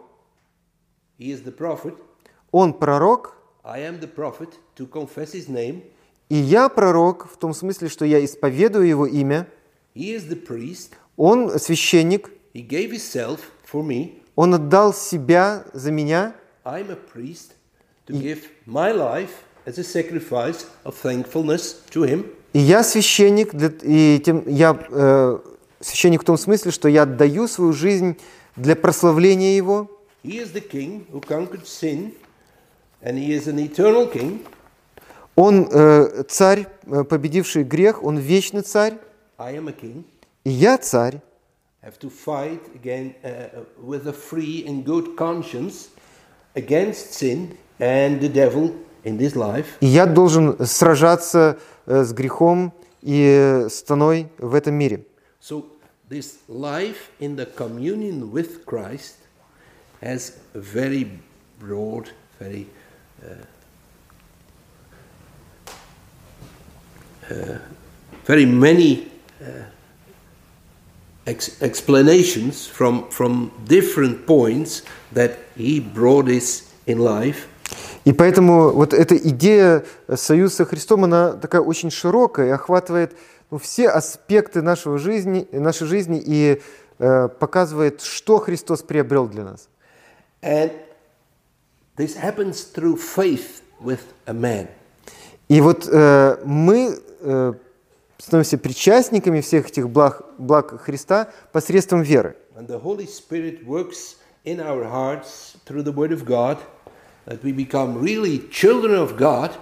he 1.19 1.31
is 1.31 1.43
the 1.43 1.55
prophet, 1.55 1.95
Он 2.51 2.73
пророк, 2.73 3.35
I 3.63 3.81
am 3.81 3.99
the 3.99 4.07
prophet 4.07 4.57
to 4.77 4.87
confess 4.87 5.33
his 5.33 5.47
name, 5.47 5.83
и 6.29 6.35
я 6.37 6.69
пророк 6.69 7.27
в 7.31 7.37
том 7.37 7.53
смысле, 7.53 7.87
что 7.87 8.03
я 8.03 8.23
исповедую 8.25 8.87
Его 8.87 9.05
имя, 9.05 9.47
he 9.93 10.15
is 10.15 10.27
the 10.27 10.43
priest, 10.43 10.93
Он 11.17 11.59
священник, 11.59 12.31
he 12.55 12.67
gave 12.67 12.91
himself 12.91 13.41
for 13.71 13.83
me, 13.83 14.23
Он 14.35 14.55
отдал 14.55 14.91
себя 14.91 15.65
за 15.73 15.91
меня, 15.91 16.35
I'm 16.65 16.89
a 16.89 16.97
priest 16.97 17.51
to 18.07 18.19
give 18.19 18.47
my 18.65 18.91
life 18.91 19.29
и 22.53 22.59
я 22.59 22.84
священник, 22.84 23.53
для- 23.55 23.72
и 23.82 24.20
тем, 24.20 24.43
я 24.47 24.78
э, 24.89 25.39
священник 25.80 26.22
в 26.22 26.26
том 26.26 26.38
смысле, 26.38 26.72
что 26.72 26.88
я 26.88 27.03
отдаю 27.03 27.47
свою 27.47 27.74
жизнь 27.74 28.18
для 28.55 28.76
прославления 28.76 29.55
Его, 29.57 29.89
He 30.24 30.39
is 30.41 30.53
the 30.53 30.61
king 30.61 31.05
who 31.11 31.20
conquered 31.20 31.66
sin, 31.66 32.14
and 33.01 33.18
he 33.18 33.32
is 33.34 33.47
an 33.47 33.59
eternal 33.59 34.09
king. 34.09 34.45
Он 35.36 35.68
э, 35.70 36.24
царь, 36.30 36.68
э, 36.86 37.03
победивший 37.03 37.64
грех, 37.64 38.03
он 38.03 38.18
вечный 38.18 38.61
царь, 38.61 38.93
I 39.38 39.55
am 39.57 39.68
a 39.68 39.74
king. 39.74 40.03
и 40.45 40.49
я 40.51 40.78
царь. 40.78 41.20
have 41.82 41.99
to 41.99 42.09
fight 42.09 42.61
again 42.82 43.14
uh, 43.24 43.66
with 43.82 44.07
a 44.07 44.14
free 44.14 44.64
and 44.66 44.86
good 44.86 45.18
conscience 45.18 45.89
against 46.55 47.14
sin 47.14 47.57
and 47.80 48.22
the 48.22 48.30
devil. 48.30 48.72
И 49.04 49.86
я 49.86 50.06
должен 50.06 50.66
сражаться 50.66 51.59
э, 51.86 52.04
с 52.04 52.12
грехом 52.12 52.72
и 53.02 53.66
страной 53.70 54.28
в 54.38 54.54
этом 54.54 54.74
мире. 54.74 55.04
So 55.40 55.64
this 56.09 56.38
life 56.48 57.11
in 57.20 57.36
the 57.36 57.46
communion 57.46 58.30
with 58.32 58.64
Christ 58.64 59.16
has 60.00 60.32
a 60.54 60.59
very 60.59 61.06
broad, 61.59 62.11
very 62.38 62.66
uh, 63.22 63.44
uh, 67.30 67.59
very 68.26 68.46
many 68.46 69.11
uh, 69.40 69.64
ex- 71.26 71.62
explanations 71.62 72.66
from 72.66 73.09
from 73.11 73.50
different 73.66 74.26
points 74.26 74.82
that 75.12 75.38
he 75.56 75.80
brought 75.80 76.26
this 76.26 76.72
in 76.86 76.98
life. 76.98 77.48
И 78.05 78.11
поэтому 78.11 78.71
вот 78.71 78.93
эта 78.93 79.15
идея 79.15 79.85
союза 80.13 80.55
со 80.55 80.65
Христом, 80.65 81.05
она 81.05 81.33
такая 81.33 81.61
очень 81.61 81.89
широкая 81.89 82.47
и 82.47 82.51
охватывает 82.51 83.15
ну, 83.49 83.57
все 83.57 83.87
аспекты 83.87 84.61
нашего 84.61 84.97
жизни, 84.97 85.47
нашей 85.51 85.87
жизни 85.87 86.21
и 86.23 86.61
э, 86.99 87.27
показывает, 87.27 88.01
что 88.01 88.39
Христос 88.39 88.81
приобрел 88.81 89.27
для 89.27 89.43
нас. 89.43 89.69
And 90.41 90.71
this 91.95 92.17
happens 92.17 92.65
through 92.73 92.97
faith 92.97 93.61
with 93.81 94.01
a 94.25 94.33
man. 94.33 94.67
И 95.47 95.61
вот 95.61 95.87
э, 95.89 96.37
мы 96.43 96.97
э, 97.21 97.53
становимся 98.17 98.57
причастниками 98.57 99.39
всех 99.39 99.67
этих 99.69 99.89
благ, 99.89 100.23
благ 100.37 100.81
Христа 100.81 101.29
посредством 101.53 102.01
веры. 102.01 102.35
And 102.55 102.67
the 102.67 102.81
Holy 102.81 103.07
Spirit 103.07 103.65
works 103.65 104.17
in 104.43 104.59
our 104.59 104.83
hearts 104.83 105.55
through 105.65 105.83
the 105.83 105.93
Word 105.93 106.11
of 106.11 106.25
God 106.25 106.57
that 107.26 107.42
we 107.42 107.52
become 107.52 107.98
really 108.00 108.48
children 108.50 108.94
of 108.94 109.16
God. 109.16 109.52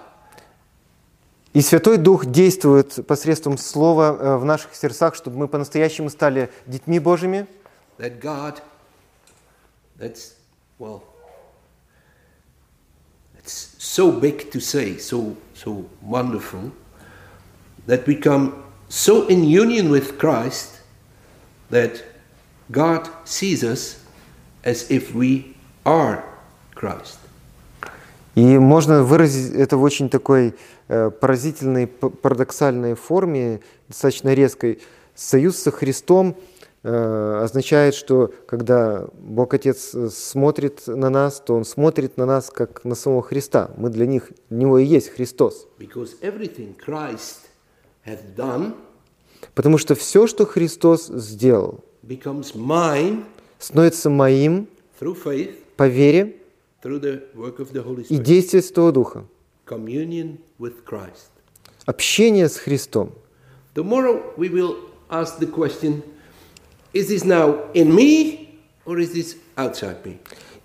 И 1.52 1.62
Святой 1.62 1.96
Дух 1.96 2.26
действует 2.26 3.06
посредством 3.06 3.56
Слова 3.56 4.16
э, 4.18 4.36
в 4.36 4.44
наших 4.44 4.74
сердцах, 4.74 5.14
чтобы 5.14 5.38
мы 5.38 5.48
по-настоящему 5.48 6.10
стали 6.10 6.50
детьми 6.66 6.98
Божьими. 6.98 7.46
That 7.98 8.20
God, 8.20 8.60
that's, 9.98 10.34
well, 10.78 11.02
it's 13.38 13.74
so 13.78 14.12
big 14.12 14.50
to 14.50 14.60
say, 14.60 14.98
so, 14.98 15.36
so 15.54 15.86
wonderful, 16.02 16.72
that 17.86 18.06
we 18.06 18.16
come 18.16 18.62
so 18.88 19.26
in 19.26 19.44
union 19.44 19.90
with 19.90 20.18
Christ 20.18 20.80
that 21.70 22.04
God 22.70 23.08
sees 23.24 23.64
us 23.64 24.04
as 24.62 24.90
if 24.90 25.14
we 25.14 25.56
are 25.84 26.22
Christ. 26.74 27.18
И 28.35 28.57
можно 28.57 29.03
выразить 29.03 29.53
это 29.53 29.77
в 29.77 29.83
очень 29.83 30.09
такой 30.09 30.55
э, 30.87 31.09
поразительной, 31.09 31.87
парадоксальной 31.87 32.95
форме, 32.95 33.59
достаточно 33.87 34.33
резкой. 34.33 34.79
Союз 35.15 35.57
со 35.57 35.71
Христом 35.71 36.37
э, 36.83 37.41
означает, 37.43 37.93
что 37.93 38.33
когда 38.47 39.07
Бог 39.19 39.53
Отец 39.53 39.93
э, 39.93 40.09
смотрит 40.09 40.87
на 40.87 41.09
нас, 41.09 41.41
то 41.41 41.55
Он 41.55 41.65
смотрит 41.65 42.15
на 42.15 42.25
нас 42.25 42.49
как 42.49 42.85
на 42.85 42.95
самого 42.95 43.21
Христа. 43.21 43.71
Мы 43.75 43.89
для 43.89 44.05
них, 44.05 44.31
для 44.49 44.59
Него 44.59 44.79
и 44.79 44.85
есть 44.85 45.09
Христос. 45.09 45.67
Done 48.37 48.73
Потому 49.55 49.77
что 49.77 49.95
все, 49.95 50.27
что 50.27 50.45
Христос 50.45 51.07
сделал, 51.07 51.83
становится 53.59 54.09
моим 54.09 54.67
faith, 54.99 55.55
по 55.75 55.87
вере 55.87 56.40
и 56.83 58.17
действие 58.17 58.61
Святого 58.61 58.91
Духа. 58.91 59.25
Общение 61.85 62.49
с 62.49 62.57
Христом. 62.57 63.11
Tomorrow 63.73 64.35
we 64.37 64.49
will 64.49 64.75
ask 65.09 65.39
the 65.39 65.47
question 65.47 66.03
is 66.93 67.07
this 67.07 67.23
now 67.23 67.71
in 67.73 67.93
me 67.95 68.59
or 68.85 68.99
is 68.99 69.13
this 69.13 69.37
outside 69.55 70.03
me? 70.03 70.17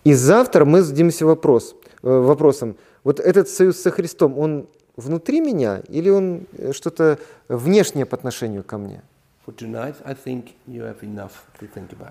И 0.04 0.14
завтра 0.14 0.64
мы 0.64 0.82
зададимся 0.82 1.26
вопрос, 1.26 1.74
э, 2.02 2.08
вопросом, 2.08 2.76
вот 3.04 3.20
этот 3.20 3.48
союз 3.48 3.76
со 3.76 3.90
Христом, 3.90 4.38
он 4.38 4.68
внутри 4.96 5.40
меня 5.40 5.82
или 5.88 6.10
он 6.10 6.46
э, 6.56 6.72
что-то 6.72 7.18
внешнее 7.48 8.06
по 8.06 8.16
отношению 8.16 8.62
ко 8.64 8.78
мне? 8.78 9.02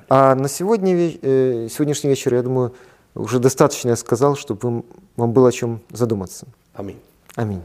А 0.10 0.36
на 0.36 0.48
сегодня, 0.48 0.94
э, 1.22 1.68
сегодняшний 1.70 2.10
вечер, 2.10 2.34
я 2.34 2.44
думаю, 2.44 2.74
уже 3.16 3.40
достаточно 3.40 3.90
я 3.90 3.96
сказал, 3.96 4.36
чтобы 4.36 4.60
вам- 4.62 4.84
было 5.32 5.50
о 5.50 5.52
чем 5.52 5.80
задуматься. 5.92 6.48
Amen. 6.74 6.98
Аминь. 7.36 7.62